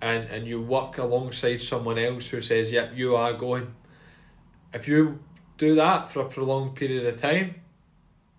and, 0.00 0.24
and 0.24 0.46
you 0.46 0.60
work 0.60 0.98
alongside 0.98 1.62
someone 1.62 1.98
else 1.98 2.28
who 2.28 2.40
says, 2.40 2.70
Yep, 2.70 2.92
you 2.94 3.16
are 3.16 3.32
going, 3.32 3.74
if 4.72 4.86
you 4.86 5.20
do 5.56 5.74
that 5.76 6.10
for 6.10 6.20
a 6.20 6.28
prolonged 6.28 6.76
period 6.76 7.06
of 7.06 7.20
time, 7.20 7.54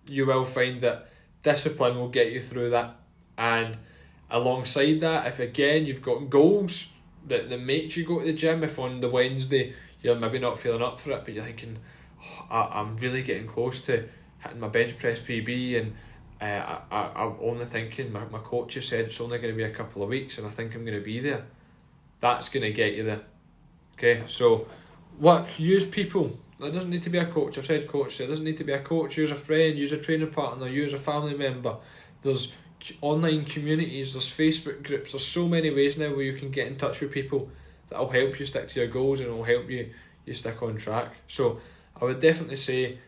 you 0.06 0.26
will 0.26 0.44
find 0.44 0.80
that 0.80 1.08
discipline 1.42 1.96
will 1.96 2.08
get 2.08 2.32
you 2.32 2.40
through 2.40 2.70
that. 2.70 2.96
And 3.36 3.76
alongside 4.30 5.00
that, 5.00 5.26
if 5.26 5.40
again 5.40 5.86
you've 5.86 6.02
got 6.02 6.30
goals 6.30 6.88
that, 7.26 7.50
that 7.50 7.60
make 7.60 7.96
you 7.96 8.06
go 8.06 8.20
to 8.20 8.26
the 8.26 8.32
gym, 8.32 8.62
if 8.62 8.78
on 8.78 9.00
the 9.00 9.08
Wednesday 9.08 9.74
you're 10.02 10.14
maybe 10.14 10.38
not 10.38 10.58
feeling 10.58 10.82
up 10.82 11.00
for 11.00 11.12
it, 11.12 11.24
but 11.24 11.34
you're 11.34 11.44
thinking, 11.44 11.78
I, 12.50 12.68
I'm 12.74 12.96
really 12.96 13.22
getting 13.22 13.46
close 13.46 13.80
to 13.82 14.08
hitting 14.38 14.60
my 14.60 14.68
bench 14.68 14.98
press 14.98 15.20
PB 15.20 15.80
and 15.80 15.94
uh, 16.40 16.80
I, 16.90 16.96
I, 16.96 17.24
I'm 17.24 17.36
only 17.40 17.64
thinking, 17.64 18.12
my, 18.12 18.24
my 18.26 18.38
coach 18.38 18.74
has 18.74 18.86
said 18.86 19.06
it's 19.06 19.20
only 19.20 19.38
going 19.38 19.52
to 19.52 19.56
be 19.56 19.64
a 19.64 19.70
couple 19.70 20.02
of 20.02 20.08
weeks 20.08 20.38
and 20.38 20.46
I 20.46 20.50
think 20.50 20.74
I'm 20.74 20.84
going 20.84 20.98
to 20.98 21.04
be 21.04 21.20
there. 21.20 21.44
That's 22.20 22.48
going 22.48 22.62
to 22.62 22.72
get 22.72 22.94
you 22.94 23.04
there. 23.04 23.22
Okay, 23.94 24.22
so 24.26 24.66
work, 25.18 25.58
use 25.58 25.86
people. 25.86 26.38
It 26.60 26.72
doesn't 26.72 26.90
need 26.90 27.02
to 27.02 27.10
be 27.10 27.18
a 27.18 27.26
coach. 27.26 27.58
I've 27.58 27.66
said 27.66 27.86
coach. 27.88 28.20
It 28.20 28.26
doesn't 28.26 28.44
need 28.44 28.56
to 28.58 28.64
be 28.64 28.72
a 28.72 28.80
coach. 28.80 29.16
Use 29.16 29.30
a 29.30 29.36
friend. 29.36 29.76
Use 29.76 29.92
a 29.92 29.98
training 29.98 30.30
partner. 30.30 30.68
Use 30.68 30.92
a 30.92 30.98
family 30.98 31.34
member. 31.34 31.76
There's 32.22 32.54
online 33.00 33.44
communities. 33.44 34.12
There's 34.12 34.28
Facebook 34.28 34.82
groups. 34.82 35.12
There's 35.12 35.26
so 35.26 35.48
many 35.48 35.70
ways 35.70 35.98
now 35.98 36.10
where 36.10 36.22
you 36.22 36.34
can 36.34 36.50
get 36.50 36.66
in 36.66 36.76
touch 36.76 37.00
with 37.00 37.12
people 37.12 37.50
that 37.88 37.98
will 37.98 38.10
help 38.10 38.38
you 38.38 38.46
stick 38.46 38.68
to 38.68 38.80
your 38.80 38.88
goals 38.88 39.20
and 39.20 39.30
will 39.30 39.44
help 39.44 39.70
you 39.70 39.90
you 40.24 40.34
stick 40.34 40.62
on 40.62 40.76
track. 40.76 41.12
So 41.28 41.60
I 42.00 42.04
would 42.04 42.20
definitely 42.20 42.56
say 42.56 42.98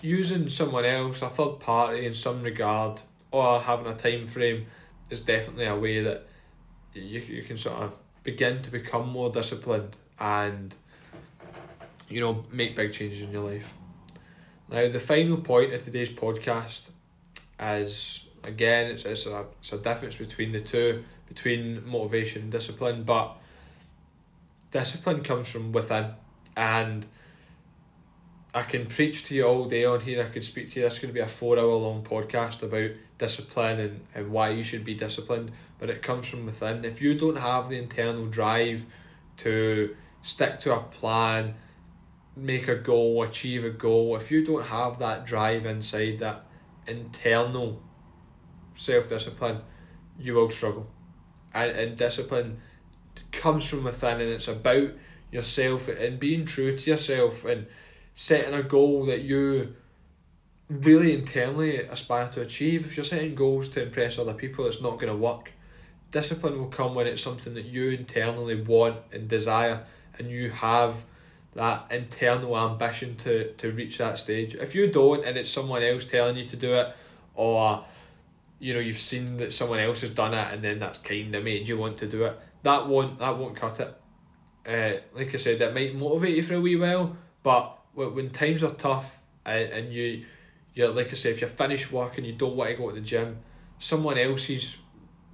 using 0.00 0.48
someone 0.48 0.84
else, 0.84 1.22
a 1.22 1.28
third 1.28 1.58
party 1.60 2.06
in 2.06 2.14
some 2.14 2.42
regard, 2.42 3.02
or 3.30 3.60
having 3.60 3.86
a 3.86 3.94
time 3.94 4.26
frame 4.26 4.66
is 5.10 5.20
definitely 5.22 5.66
a 5.66 5.76
way 5.76 6.02
that 6.02 6.26
you 6.94 7.20
you 7.20 7.42
can 7.42 7.56
sort 7.56 7.76
of 7.76 7.98
begin 8.22 8.62
to 8.62 8.70
become 8.70 9.08
more 9.08 9.30
disciplined 9.30 9.96
and 10.18 10.74
you 12.08 12.20
know 12.20 12.44
make 12.52 12.76
big 12.76 12.92
changes 12.92 13.22
in 13.22 13.30
your 13.30 13.50
life. 13.50 13.74
Now 14.70 14.88
the 14.88 15.00
final 15.00 15.38
point 15.38 15.72
of 15.72 15.82
today's 15.82 16.10
podcast 16.10 16.88
is 17.60 18.24
again 18.44 18.92
it's, 18.92 19.04
it's 19.04 19.26
a 19.26 19.46
it's 19.60 19.72
a 19.72 19.78
difference 19.78 20.16
between 20.16 20.52
the 20.52 20.60
two 20.60 21.04
between 21.28 21.86
motivation 21.86 22.42
and 22.42 22.52
discipline, 22.52 23.02
but 23.02 23.36
discipline 24.70 25.22
comes 25.22 25.48
from 25.48 25.72
within 25.72 26.12
and 26.56 27.06
I 28.58 28.64
can 28.64 28.86
preach 28.86 29.22
to 29.26 29.36
you 29.36 29.44
all 29.44 29.66
day 29.66 29.84
on 29.84 30.00
here. 30.00 30.20
I 30.20 30.28
could 30.28 30.44
speak 30.44 30.68
to 30.70 30.80
you. 30.80 30.84
This 30.84 30.94
is 30.94 30.98
going 30.98 31.10
to 31.10 31.14
be 31.14 31.20
a 31.20 31.28
four 31.28 31.56
hour 31.56 31.74
long 31.74 32.02
podcast 32.02 32.60
about 32.64 32.90
discipline 33.16 33.78
and, 33.78 34.00
and 34.16 34.32
why 34.32 34.48
you 34.50 34.64
should 34.64 34.84
be 34.84 34.94
disciplined. 34.94 35.52
But 35.78 35.90
it 35.90 36.02
comes 36.02 36.26
from 36.26 36.44
within. 36.44 36.84
If 36.84 37.00
you 37.00 37.14
don't 37.14 37.36
have 37.36 37.68
the 37.68 37.78
internal 37.78 38.26
drive 38.26 38.84
to 39.38 39.94
stick 40.22 40.58
to 40.60 40.74
a 40.74 40.80
plan, 40.80 41.54
make 42.34 42.66
a 42.66 42.74
goal, 42.74 43.22
achieve 43.22 43.64
a 43.64 43.70
goal, 43.70 44.16
if 44.16 44.32
you 44.32 44.44
don't 44.44 44.66
have 44.66 44.98
that 44.98 45.24
drive 45.24 45.64
inside, 45.64 46.18
that 46.18 46.44
internal 46.88 47.80
self 48.74 49.08
discipline, 49.08 49.60
you 50.18 50.34
will 50.34 50.50
struggle. 50.50 50.88
And, 51.54 51.70
and 51.70 51.96
discipline 51.96 52.58
comes 53.30 53.68
from 53.68 53.84
within 53.84 54.20
and 54.20 54.30
it's 54.30 54.48
about 54.48 54.90
yourself 55.30 55.86
and 55.86 56.18
being 56.18 56.44
true 56.44 56.76
to 56.76 56.90
yourself 56.90 57.44
and 57.44 57.68
setting 58.20 58.52
a 58.52 58.64
goal 58.64 59.06
that 59.06 59.20
you 59.20 59.72
really 60.68 61.14
internally 61.14 61.76
aspire 61.76 62.26
to 62.26 62.40
achieve. 62.40 62.84
If 62.84 62.96
you're 62.96 63.04
setting 63.04 63.36
goals 63.36 63.68
to 63.70 63.82
impress 63.84 64.18
other 64.18 64.34
people, 64.34 64.66
it's 64.66 64.82
not 64.82 64.94
going 64.94 65.06
to 65.06 65.14
work. 65.14 65.52
Discipline 66.10 66.58
will 66.58 66.66
come 66.66 66.96
when 66.96 67.06
it's 67.06 67.22
something 67.22 67.54
that 67.54 67.66
you 67.66 67.90
internally 67.90 68.60
want 68.60 68.96
and 69.12 69.28
desire, 69.28 69.84
and 70.18 70.32
you 70.32 70.50
have 70.50 71.04
that 71.54 71.92
internal 71.92 72.58
ambition 72.58 73.14
to, 73.18 73.52
to 73.52 73.70
reach 73.70 73.98
that 73.98 74.18
stage. 74.18 74.56
If 74.56 74.74
you 74.74 74.90
don't, 74.90 75.24
and 75.24 75.38
it's 75.38 75.48
someone 75.48 75.84
else 75.84 76.04
telling 76.04 76.36
you 76.36 76.44
to 76.46 76.56
do 76.56 76.74
it, 76.74 76.92
or 77.36 77.84
you 78.58 78.74
know 78.74 78.80
you've 78.80 78.98
seen 78.98 79.36
that 79.36 79.52
someone 79.52 79.78
else 79.78 80.00
has 80.00 80.10
done 80.10 80.34
it, 80.34 80.52
and 80.52 80.64
then 80.64 80.80
that's 80.80 80.98
kind 80.98 81.32
of 81.36 81.44
made 81.44 81.68
you 81.68 81.78
want 81.78 81.98
to 81.98 82.08
do 82.08 82.24
it. 82.24 82.36
That 82.64 82.88
won't 82.88 83.20
that 83.20 83.38
won't 83.38 83.54
cut 83.54 83.78
it. 83.78 83.94
Uh, 84.66 85.00
like 85.14 85.32
I 85.32 85.38
said, 85.38 85.60
it 85.60 85.72
might 85.72 85.94
motivate 85.94 86.34
you 86.34 86.42
for 86.42 86.54
a 86.54 86.60
wee 86.60 86.74
while, 86.74 87.16
but 87.44 87.77
when 87.94 88.30
times 88.30 88.62
are 88.62 88.74
tough 88.74 89.22
and, 89.44 89.68
and 89.70 89.92
you 89.92 90.24
you're 90.74 90.90
like 90.90 91.08
I 91.08 91.14
say, 91.14 91.30
if 91.30 91.40
you're 91.40 91.50
finished 91.50 91.90
work 91.90 92.18
and 92.18 92.26
you 92.26 92.34
don't 92.34 92.54
want 92.54 92.70
to 92.70 92.76
go 92.76 92.88
to 92.88 92.94
the 92.94 93.00
gym, 93.00 93.38
someone 93.78 94.18
else's 94.18 94.76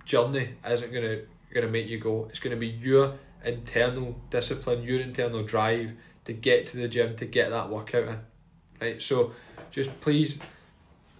journey 0.05 0.51
isn't 0.67 0.93
gonna 0.93 1.21
gonna 1.53 1.69
make 1.69 1.89
you 1.89 1.99
go. 1.99 2.27
It's 2.31 2.41
gonna 2.41 2.57
be 2.57 2.69
your 2.69 3.15
internal 3.45 4.17
discipline, 4.31 4.83
your 4.83 5.01
internal 5.01 5.43
drive 5.43 5.93
to 6.25 6.33
get 6.33 6.67
to 6.67 6.79
the 6.79 6.89
gym 6.89 7.17
to 7.17 7.27
get 7.27 7.51
that 7.51 7.69
workout 7.69 8.09
in. 8.09 8.19
Right? 8.81 9.03
So 9.03 9.33
just 9.71 10.01
please 10.01 10.39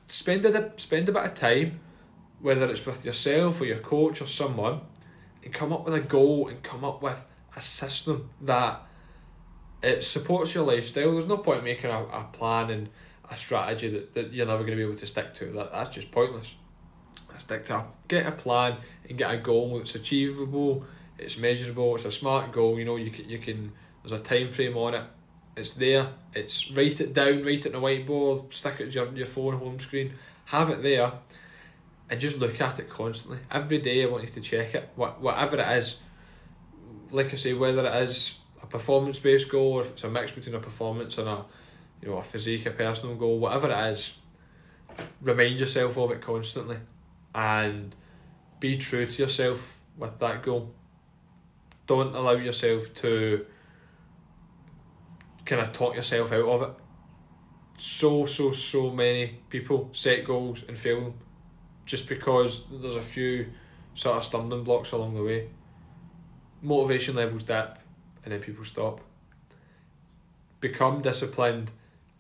spend 0.07 0.45
a 0.45 0.73
spend 0.77 1.09
a 1.09 1.13
bit 1.13 1.25
of 1.25 1.35
time, 1.35 1.81
whether 2.41 2.67
it's 2.71 2.85
with 2.85 3.05
yourself 3.05 3.61
or 3.61 3.67
your 3.67 3.79
coach 3.79 4.21
or 4.21 4.27
someone, 4.27 4.81
and 5.43 5.53
come 5.53 5.73
up 5.73 5.85
with 5.85 5.95
a 5.95 6.01
goal 6.01 6.49
and 6.49 6.63
come 6.63 6.85
up 6.85 7.03
with 7.03 7.25
a 7.57 7.61
system 7.61 8.31
that 8.41 8.83
it 9.85 10.05
supports 10.05 10.55
your 10.55 10.65
lifestyle. 10.65 11.13
There's 11.13 11.27
no 11.27 11.39
point 11.39 11.65
making 11.65 11.91
a, 11.91 12.05
a 12.05 12.29
plan 12.33 12.71
and 12.71 12.89
a 13.31 13.37
strategy 13.37 13.89
that, 13.89 14.15
that 14.15 14.33
you're 14.33 14.47
never 14.47 14.61
going 14.61 14.73
to 14.73 14.77
be 14.77 14.83
able 14.83 14.95
to 14.95 15.07
stick 15.07 15.35
to. 15.35 15.47
That 15.47 15.73
that's 15.73 15.91
just 15.91 16.11
pointless. 16.11 16.57
Stick 17.37 17.65
to 17.67 17.77
a, 17.77 17.87
get 18.07 18.27
a 18.27 18.33
plan 18.33 18.77
and 19.09 19.19
get 19.19 19.35
a 19.35 19.37
goal 19.39 19.77
that's 19.79 19.95
achievable. 19.97 20.85
It's 21.19 21.39
measurable. 21.39 21.97
It's 21.97 22.05
a 22.05 22.11
smart 22.11 22.53
goal. 22.53 22.79
You 22.79 22.85
know 22.85 22.97
you 22.97 23.11
can 23.11 23.29
you 23.29 23.39
can. 23.39 23.73
There's 24.03 24.19
a 24.19 24.23
time 24.23 24.51
frame 24.51 24.77
on 24.77 24.95
it. 24.95 25.05
It's 25.57 25.73
there. 25.75 26.09
It's 26.33 26.71
write 26.71 27.01
it 27.01 27.13
down. 27.13 27.45
Write 27.45 27.67
it 27.67 27.75
on 27.75 27.83
a 27.83 27.85
whiteboard. 27.85 28.53
Stick 28.53 28.81
it 28.81 28.91
to 28.91 28.91
your 28.91 29.13
your 29.15 29.27
phone 29.27 29.59
home 29.59 29.81
screen. 29.81 30.15
Have 30.47 30.71
it 30.71 30.83
there, 30.83 31.13
and 32.09 32.21
just 32.21 32.39
look 32.39 32.61
at 32.61 32.79
it 32.79 32.89
constantly. 32.89 33.39
Every 33.51 33.79
day 33.79 34.05
I 34.05 34.07
want 34.07 34.25
you 34.25 34.31
to 34.31 34.41
check 34.41 34.75
it. 34.75 34.89
What 34.95 35.21
whatever 35.21 35.57
it 35.59 35.79
is. 35.79 35.99
Like 37.11 37.33
I 37.33 37.37
say, 37.37 37.55
whether 37.55 37.87
it 37.87 38.03
is 38.03 38.35
performance 38.75 39.21
based 39.21 39.49
goal 39.49 39.75
or 39.75 39.83
if 39.83 39.91
it's 39.93 40.03
a 40.03 40.11
mix 40.11 40.33
between 40.33 40.57
a 40.57 40.59
performance 40.59 41.17
and 41.17 41.29
a 41.29 41.45
you 42.03 42.09
know 42.09 42.19
a 42.19 42.23
physique, 42.25 42.67
a 42.67 42.73
personal 42.73 43.15
goal, 43.15 43.39
whatever 43.39 43.71
it 43.71 43.91
is, 43.93 44.15
remind 45.23 45.61
yourself 45.61 45.97
of 45.97 46.11
it 46.11 46.21
constantly 46.21 46.79
and 47.33 47.95
be 48.59 48.77
true 48.77 49.07
to 49.07 49.23
yourself 49.23 49.79
with 49.97 50.19
that 50.19 50.43
goal. 50.43 50.75
Don't 51.87 52.17
allow 52.17 52.33
yourself 52.33 52.93
to 52.95 53.47
kind 55.45 55.63
of 55.63 55.73
talk 55.73 55.95
yourself 55.95 56.33
out 56.33 56.45
of 56.45 56.63
it. 56.63 56.71
So, 57.79 58.27
so, 58.27 58.51
so 58.51 58.91
many 58.91 59.39
people 59.51 59.91
set 59.93 60.25
goals 60.25 60.65
and 60.67 60.77
fail 60.77 61.01
them 61.01 61.15
just 61.87 62.09
because 62.09 62.67
there's 62.73 62.97
a 62.97 63.03
few 63.03 63.53
sort 63.95 64.17
of 64.17 64.25
stumbling 64.25 64.65
blocks 64.65 64.91
along 64.91 65.15
the 65.15 65.23
way. 65.23 65.49
Motivation 66.61 67.15
levels 67.15 67.45
dip, 67.45 67.79
and 68.25 68.33
then 68.33 68.41
people 68.41 68.65
stop. 68.65 69.01
Become 70.61 71.03
disciplined, 71.03 71.71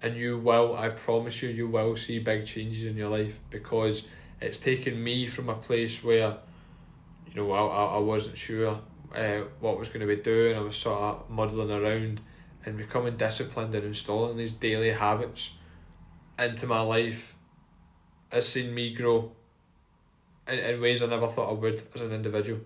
and 0.03 0.17
you 0.17 0.39
will, 0.39 0.77
I 0.77 0.91
promise 0.91 1.43
you, 1.43 1.49
you 1.49 1.67
will 1.67 1.97
see 1.97 2.19
big 2.19 2.47
changes 2.47 2.85
in 2.85 2.97
your 2.97 3.09
life 3.09 3.39
because 3.51 4.07
it's 4.41 4.59
taken 4.59 5.03
me 5.03 5.27
from 5.27 5.49
a 5.49 5.55
place 5.55 6.05
where, 6.05 6.37
you 7.27 7.35
know, 7.35 7.51
I, 7.53 7.97
I 7.97 7.99
wasn't 7.99 8.37
sure 8.37 8.81
uh, 9.15 9.41
what 9.61 9.77
I 9.77 9.79
was 9.79 9.89
going 9.89 10.07
to 10.07 10.07
be 10.07 10.21
doing. 10.21 10.57
I 10.57 10.61
was 10.61 10.77
sort 10.77 11.01
of 11.01 11.31
muddling 11.31 11.71
around 11.71 12.21
and 12.67 12.77
becoming 12.77 13.17
disciplined 13.17 13.75
and 13.75 13.85
installing 13.85 14.37
these 14.37 14.53
daily 14.53 14.91
habits 14.91 15.53
into 16.39 16.67
my 16.67 16.81
life 16.81 17.35
has 18.31 18.49
seen 18.49 18.75
me 18.75 18.93
grow 18.93 19.33
in, 20.49 20.59
in 20.59 20.81
ways 20.81 21.03
I 21.03 21.07
never 21.07 21.29
thought 21.29 21.51
I 21.51 21.53
would 21.53 21.83
as 21.95 22.01
an 22.01 22.13
individual. 22.13 22.61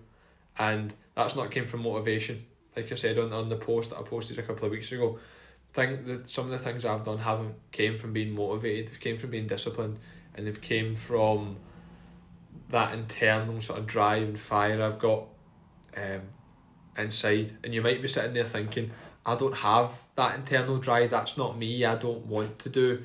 And 0.57 0.93
that's 1.15 1.35
not 1.35 1.51
came 1.51 1.67
from 1.67 1.83
motivation 1.83 2.45
like 2.75 2.91
I 2.91 2.95
said 2.95 3.17
on, 3.17 3.33
on 3.33 3.49
the 3.49 3.55
post 3.55 3.89
that 3.91 3.99
I 3.99 4.03
posted 4.03 4.39
a 4.39 4.43
couple 4.43 4.65
of 4.65 4.71
weeks 4.71 4.91
ago, 4.91 5.19
think 5.73 6.05
that 6.05 6.29
some 6.29 6.45
of 6.45 6.51
the 6.51 6.59
things 6.59 6.85
I've 6.85 7.03
done 7.03 7.19
haven't 7.19 7.55
came 7.71 7.97
from 7.97 8.13
being 8.13 8.31
motivated, 8.31 8.87
they've 8.87 8.99
came 8.99 9.17
from 9.17 9.31
being 9.31 9.47
disciplined 9.47 9.99
and 10.35 10.47
they've 10.47 10.61
came 10.61 10.95
from 10.95 11.57
that 12.69 12.93
internal 12.93 13.61
sort 13.61 13.79
of 13.79 13.87
drive 13.87 14.27
and 14.27 14.39
fire 14.39 14.81
I've 14.81 14.99
got 14.99 15.25
um, 15.97 16.21
inside. 16.97 17.51
And 17.63 17.73
you 17.73 17.81
might 17.81 18.01
be 18.01 18.07
sitting 18.07 18.33
there 18.33 18.45
thinking, 18.45 18.91
I 19.25 19.35
don't 19.35 19.57
have 19.57 19.91
that 20.15 20.35
internal 20.35 20.77
drive, 20.77 21.11
that's 21.11 21.37
not 21.37 21.57
me, 21.57 21.85
I 21.85 21.95
don't 21.95 22.25
want 22.25 22.59
to 22.59 22.69
do 22.69 23.03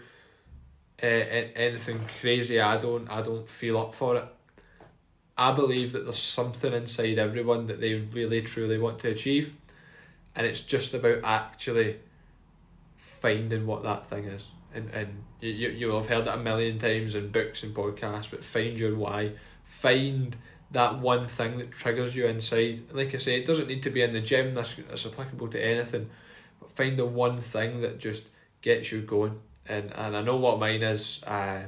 uh, 1.02 1.06
anything 1.06 2.00
crazy, 2.20 2.60
I 2.60 2.78
don't 2.78 3.08
I 3.10 3.20
don't 3.20 3.48
feel 3.48 3.78
up 3.78 3.94
for 3.94 4.16
it. 4.16 4.24
I 5.36 5.52
believe 5.52 5.92
that 5.92 6.04
there's 6.04 6.18
something 6.18 6.72
inside 6.72 7.18
everyone 7.18 7.66
that 7.66 7.80
they 7.80 7.94
really 7.94 8.42
truly 8.42 8.78
want 8.78 9.00
to 9.00 9.08
achieve, 9.08 9.52
and 10.36 10.46
it's 10.46 10.60
just 10.60 10.94
about 10.94 11.20
actually 11.24 11.98
finding 12.96 13.66
what 13.66 13.82
that 13.82 14.06
thing 14.06 14.24
is. 14.24 14.46
And 14.72 14.90
and 14.90 15.24
you 15.40 15.70
you'll 15.70 16.00
have 16.00 16.08
heard 16.08 16.26
it 16.26 16.34
a 16.34 16.36
million 16.36 16.78
times 16.78 17.14
in 17.14 17.30
books 17.30 17.62
and 17.62 17.74
podcasts, 17.74 18.30
but 18.30 18.44
find 18.44 18.78
your 18.78 18.96
why. 18.96 19.32
Find 19.64 20.36
that 20.70 20.98
one 20.98 21.26
thing 21.26 21.58
that 21.58 21.72
triggers 21.72 22.14
you 22.14 22.26
inside. 22.26 22.82
Like 22.92 23.14
I 23.14 23.18
say, 23.18 23.38
it 23.38 23.46
doesn't 23.46 23.68
need 23.68 23.82
to 23.84 23.90
be 23.90 24.02
in 24.02 24.12
the 24.12 24.20
gym. 24.20 24.54
That's 24.54 24.74
that's 24.76 25.06
applicable 25.06 25.48
to 25.48 25.64
anything. 25.64 26.10
But 26.60 26.70
find 26.72 26.96
the 26.96 27.06
one 27.06 27.40
thing 27.40 27.80
that 27.80 27.98
just 27.98 28.30
gets 28.62 28.92
you 28.92 29.00
going. 29.00 29.40
And 29.66 29.92
and 29.94 30.16
I 30.16 30.22
know 30.22 30.36
what 30.36 30.60
mine 30.60 30.82
is. 30.82 31.22
Uh, 31.24 31.62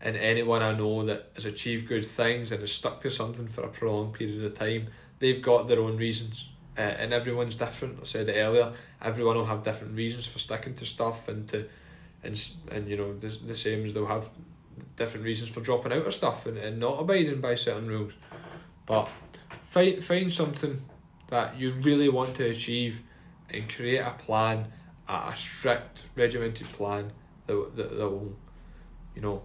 and 0.00 0.16
anyone 0.16 0.62
I 0.62 0.72
know 0.72 1.04
that 1.04 1.30
has 1.34 1.44
achieved 1.44 1.86
good 1.86 2.04
things 2.04 2.52
and 2.52 2.60
has 2.60 2.72
stuck 2.72 3.00
to 3.00 3.10
something 3.10 3.48
for 3.48 3.62
a 3.62 3.68
prolonged 3.68 4.14
period 4.14 4.42
of 4.42 4.54
time, 4.54 4.88
they've 5.18 5.42
got 5.42 5.68
their 5.68 5.80
own 5.80 5.96
reasons. 5.96 6.48
Uh, 6.78 6.80
and 6.80 7.12
everyone's 7.12 7.56
different. 7.56 7.98
I 8.00 8.04
said 8.04 8.28
it 8.28 8.36
earlier. 8.36 8.72
Everyone 9.02 9.36
will 9.36 9.44
have 9.46 9.62
different 9.62 9.96
reasons 9.96 10.26
for 10.26 10.38
sticking 10.38 10.74
to 10.76 10.86
stuff 10.86 11.28
and 11.28 11.46
to, 11.48 11.68
and 12.22 12.50
and 12.70 12.88
you 12.88 12.96
know 12.96 13.18
the 13.18 13.28
the 13.28 13.56
same 13.56 13.84
as 13.84 13.92
they'll 13.92 14.06
have 14.06 14.30
different 14.96 15.26
reasons 15.26 15.50
for 15.50 15.60
dropping 15.60 15.92
out 15.92 16.06
of 16.06 16.14
stuff 16.14 16.46
and, 16.46 16.56
and 16.56 16.78
not 16.78 17.00
abiding 17.00 17.40
by 17.40 17.54
certain 17.54 17.88
rules. 17.88 18.12
But 18.86 19.10
find 19.62 20.02
find 20.02 20.32
something 20.32 20.82
that 21.28 21.58
you 21.58 21.72
really 21.82 22.08
want 22.08 22.36
to 22.36 22.48
achieve, 22.48 23.02
and 23.52 23.68
create 23.68 23.98
a 23.98 24.12
plan, 24.12 24.66
a, 25.08 25.32
strict 25.36 26.04
regimented 26.16 26.68
plan 26.68 27.12
that 27.46 27.76
that, 27.76 27.98
that 27.98 28.08
will, 28.08 28.36
you 29.14 29.22
know, 29.22 29.42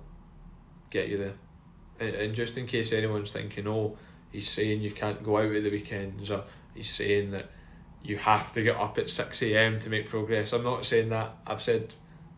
get 0.95 1.09
you 1.09 1.17
there. 1.17 1.33
And, 1.99 2.15
and 2.15 2.35
just 2.35 2.57
in 2.57 2.65
case 2.65 2.93
anyone's 2.93 3.31
thinking, 3.31 3.67
oh, 3.67 3.97
he's 4.31 4.49
saying 4.49 4.81
you 4.81 4.91
can't 4.91 5.23
go 5.23 5.37
out 5.37 5.53
at 5.53 5.63
the 5.63 5.69
weekends, 5.69 6.31
or 6.31 6.43
he's 6.73 6.89
saying 6.89 7.31
that 7.31 7.49
you 8.03 8.17
have 8.17 8.53
to 8.53 8.61
get 8.61 8.77
up 8.77 8.97
at 8.97 9.09
6 9.09 9.41
a.m. 9.43 9.79
to 9.79 9.89
make 9.89 10.09
progress. 10.09 10.53
I'm 10.53 10.63
not 10.63 10.85
saying 10.85 11.09
that. 11.09 11.35
I've 11.47 11.61
said 11.61 11.93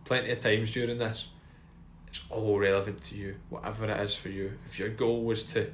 plenty 0.06 0.32
of 0.32 0.40
times 0.40 0.74
during 0.74 0.98
this, 0.98 1.30
it's 2.08 2.22
all 2.30 2.58
relevant 2.58 3.02
to 3.04 3.16
you, 3.16 3.36
whatever 3.50 3.86
it 3.86 4.00
is 4.00 4.16
for 4.16 4.30
you. 4.30 4.58
If 4.66 4.80
your 4.80 4.90
goal 4.90 5.24
was 5.24 5.44
to 5.54 5.72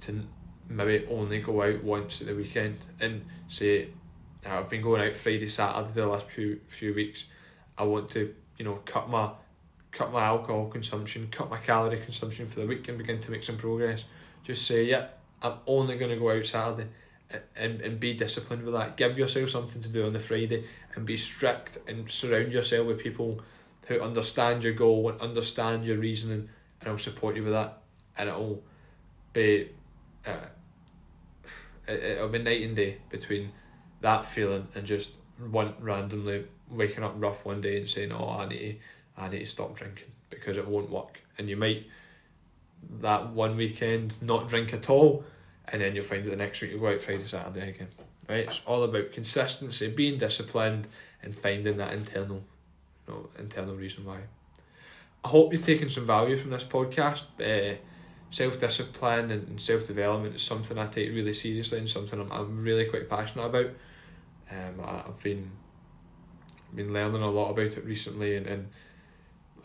to 0.00 0.22
maybe 0.68 1.06
only 1.08 1.40
go 1.40 1.62
out 1.62 1.82
once 1.82 2.20
at 2.20 2.26
the 2.26 2.34
weekend 2.34 2.78
and 3.00 3.24
say, 3.48 3.88
I've 4.44 4.68
been 4.68 4.82
going 4.82 5.00
out 5.00 5.16
Friday, 5.16 5.48
Saturday 5.48 5.92
the 5.92 6.06
last 6.06 6.26
few 6.26 6.60
few 6.68 6.94
weeks, 6.94 7.26
I 7.76 7.84
want 7.84 8.10
to, 8.10 8.34
you 8.58 8.64
know, 8.64 8.80
cut 8.84 9.08
my 9.08 9.32
cut 9.92 10.12
my 10.12 10.24
alcohol 10.24 10.66
consumption, 10.66 11.28
cut 11.30 11.50
my 11.50 11.58
calorie 11.58 12.00
consumption 12.00 12.48
for 12.48 12.60
the 12.60 12.66
week 12.66 12.88
and 12.88 12.98
begin 12.98 13.20
to 13.20 13.30
make 13.30 13.42
some 13.42 13.56
progress. 13.56 14.04
Just 14.44 14.66
say, 14.66 14.84
yeah, 14.84 15.06
I'm 15.42 15.54
only 15.66 15.96
going 15.96 16.10
to 16.10 16.16
go 16.16 16.30
out 16.30 16.44
Saturday 16.46 16.88
and, 17.56 17.80
and 17.80 17.98
be 17.98 18.14
disciplined 18.14 18.62
with 18.64 18.74
that. 18.74 18.96
Give 18.96 19.18
yourself 19.18 19.50
something 19.50 19.82
to 19.82 19.88
do 19.88 20.06
on 20.06 20.12
the 20.12 20.20
Friday 20.20 20.64
and 20.94 21.06
be 21.06 21.16
strict 21.16 21.78
and 21.88 22.10
surround 22.10 22.52
yourself 22.52 22.86
with 22.86 22.98
people 22.98 23.40
who 23.86 24.00
understand 24.00 24.64
your 24.64 24.74
goal 24.74 25.08
and 25.08 25.20
understand 25.20 25.84
your 25.84 25.96
reasoning 25.96 26.48
and 26.80 26.90
will 26.90 26.98
support 26.98 27.36
you 27.36 27.42
with 27.42 27.52
that. 27.52 27.78
And 28.18 28.28
it'll 28.28 28.62
be, 29.32 29.70
uh, 30.26 30.46
it, 31.86 32.02
it'll 32.02 32.28
be 32.28 32.38
night 32.38 32.62
and 32.62 32.76
day 32.76 32.98
between 33.10 33.52
that 34.00 34.24
feeling 34.24 34.68
and 34.74 34.86
just 34.86 35.16
one 35.50 35.74
randomly 35.80 36.46
waking 36.70 37.04
up 37.04 37.14
rough 37.16 37.44
one 37.44 37.60
day 37.60 37.78
and 37.78 37.88
saying, 37.88 38.12
oh, 38.12 38.36
I 38.38 38.48
need 38.48 38.58
to 38.58 38.76
I 39.16 39.28
need 39.28 39.40
to 39.40 39.46
stop 39.46 39.76
drinking 39.76 40.08
because 40.30 40.56
it 40.56 40.66
won't 40.66 40.90
work. 40.90 41.20
And 41.38 41.48
you 41.48 41.56
might 41.56 41.86
that 43.00 43.30
one 43.30 43.56
weekend 43.56 44.20
not 44.22 44.48
drink 44.48 44.72
at 44.72 44.90
all, 44.90 45.24
and 45.68 45.80
then 45.80 45.94
you'll 45.94 46.04
find 46.04 46.24
that 46.24 46.30
the 46.30 46.36
next 46.36 46.60
week 46.60 46.72
you 46.72 46.78
go 46.78 46.88
out 46.88 47.02
Friday, 47.02 47.24
Saturday 47.24 47.70
again. 47.70 47.88
Right? 48.28 48.46
It's 48.46 48.60
all 48.66 48.82
about 48.82 49.12
consistency, 49.12 49.88
being 49.88 50.18
disciplined, 50.18 50.88
and 51.22 51.34
finding 51.34 51.76
that 51.78 51.92
internal, 51.92 52.42
you 53.06 53.14
know, 53.14 53.28
internal 53.38 53.74
reason 53.74 54.04
why. 54.04 54.20
I 55.24 55.28
hope 55.28 55.52
you've 55.52 55.64
taken 55.64 55.88
some 55.88 56.06
value 56.06 56.36
from 56.36 56.50
this 56.50 56.64
podcast. 56.64 57.24
Uh, 57.40 57.76
self 58.30 58.58
discipline 58.58 59.30
and 59.30 59.60
self 59.60 59.86
development 59.86 60.34
is 60.34 60.42
something 60.42 60.78
I 60.78 60.86
take 60.86 61.10
really 61.10 61.32
seriously 61.32 61.78
and 61.78 61.88
something 61.88 62.20
I'm, 62.20 62.30
I'm 62.32 62.64
really 62.64 62.86
quite 62.86 63.08
passionate 63.08 63.46
about. 63.46 63.70
Um, 64.50 64.80
I, 64.84 65.02
I've 65.06 65.22
been 65.22 65.50
been 66.74 66.92
learning 66.92 67.22
a 67.22 67.30
lot 67.30 67.50
about 67.50 67.76
it 67.76 67.84
recently 67.84 68.36
and, 68.36 68.46
and 68.46 68.68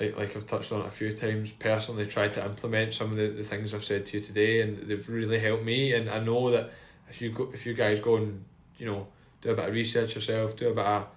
like 0.02 0.18
like 0.18 0.36
I've 0.36 0.46
touched 0.46 0.72
on 0.72 0.82
it 0.82 0.88
a 0.88 0.92
few 0.92 1.12
times, 1.12 1.52
personally 1.52 2.06
tried 2.06 2.34
to 2.34 2.46
implement 2.46 2.94
some 2.94 3.12
of 3.12 3.18
the, 3.18 3.28
the 3.28 3.44
things 3.44 3.74
I've 3.74 3.84
said 3.84 4.06
to 4.08 4.18
you 4.18 4.24
today 4.24 4.62
and 4.62 4.78
they've 4.78 5.08
really 5.08 5.40
helped 5.40 5.64
me 5.64 5.94
and 5.94 6.10
I 6.10 6.20
know 6.20 6.52
that 6.52 6.72
if 7.10 7.22
you 7.22 7.32
go 7.32 7.52
if 7.54 7.66
you 7.66 7.74
guys 7.74 8.00
go 8.00 8.18
and, 8.18 8.44
you 8.78 8.86
know, 8.86 9.08
do 9.42 9.52
a 9.52 9.56
bit 9.56 9.70
of 9.70 9.74
research 9.74 10.16
yourself, 10.16 10.56
do 10.56 10.70
a 10.70 10.74
bit 10.74 10.86
of 10.86 11.08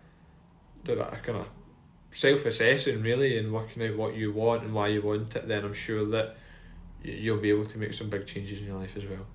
do 0.85 0.93
a 0.93 0.97
bit 0.97 1.07
of 1.07 1.23
kind 1.23 1.39
of 1.39 1.47
self 2.11 2.45
assessing 2.47 3.03
really 3.03 3.39
and 3.39 3.53
working 3.53 3.87
out 3.87 3.97
what 3.97 4.15
you 4.15 4.33
want 4.33 4.63
and 4.63 4.73
why 4.73 4.89
you 4.89 5.03
want 5.03 5.35
it, 5.35 5.49
then 5.49 5.65
I'm 5.65 5.75
sure 5.75 6.05
that 6.07 6.37
you'll 7.03 7.41
be 7.41 7.51
able 7.51 7.67
to 7.67 7.79
make 7.79 7.93
some 7.93 8.09
big 8.09 8.27
changes 8.27 8.61
in 8.61 8.67
your 8.67 8.79
life 8.79 8.97
as 8.97 9.05
well. 9.05 9.27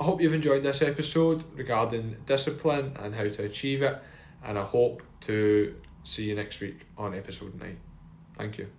I 0.00 0.04
hope 0.04 0.20
you've 0.20 0.34
enjoyed 0.34 0.62
this 0.62 0.82
episode 0.82 1.44
regarding 1.54 2.16
discipline 2.26 2.96
and 2.98 3.14
how 3.14 3.28
to 3.28 3.44
achieve 3.44 3.82
it, 3.82 4.00
and 4.44 4.58
I 4.58 4.64
hope 4.64 5.02
to 5.22 5.74
see 6.04 6.24
you 6.24 6.34
next 6.34 6.60
week 6.60 6.86
on 6.96 7.14
episode 7.14 7.60
9. 7.60 7.76
Thank 8.36 8.58
you. 8.58 8.72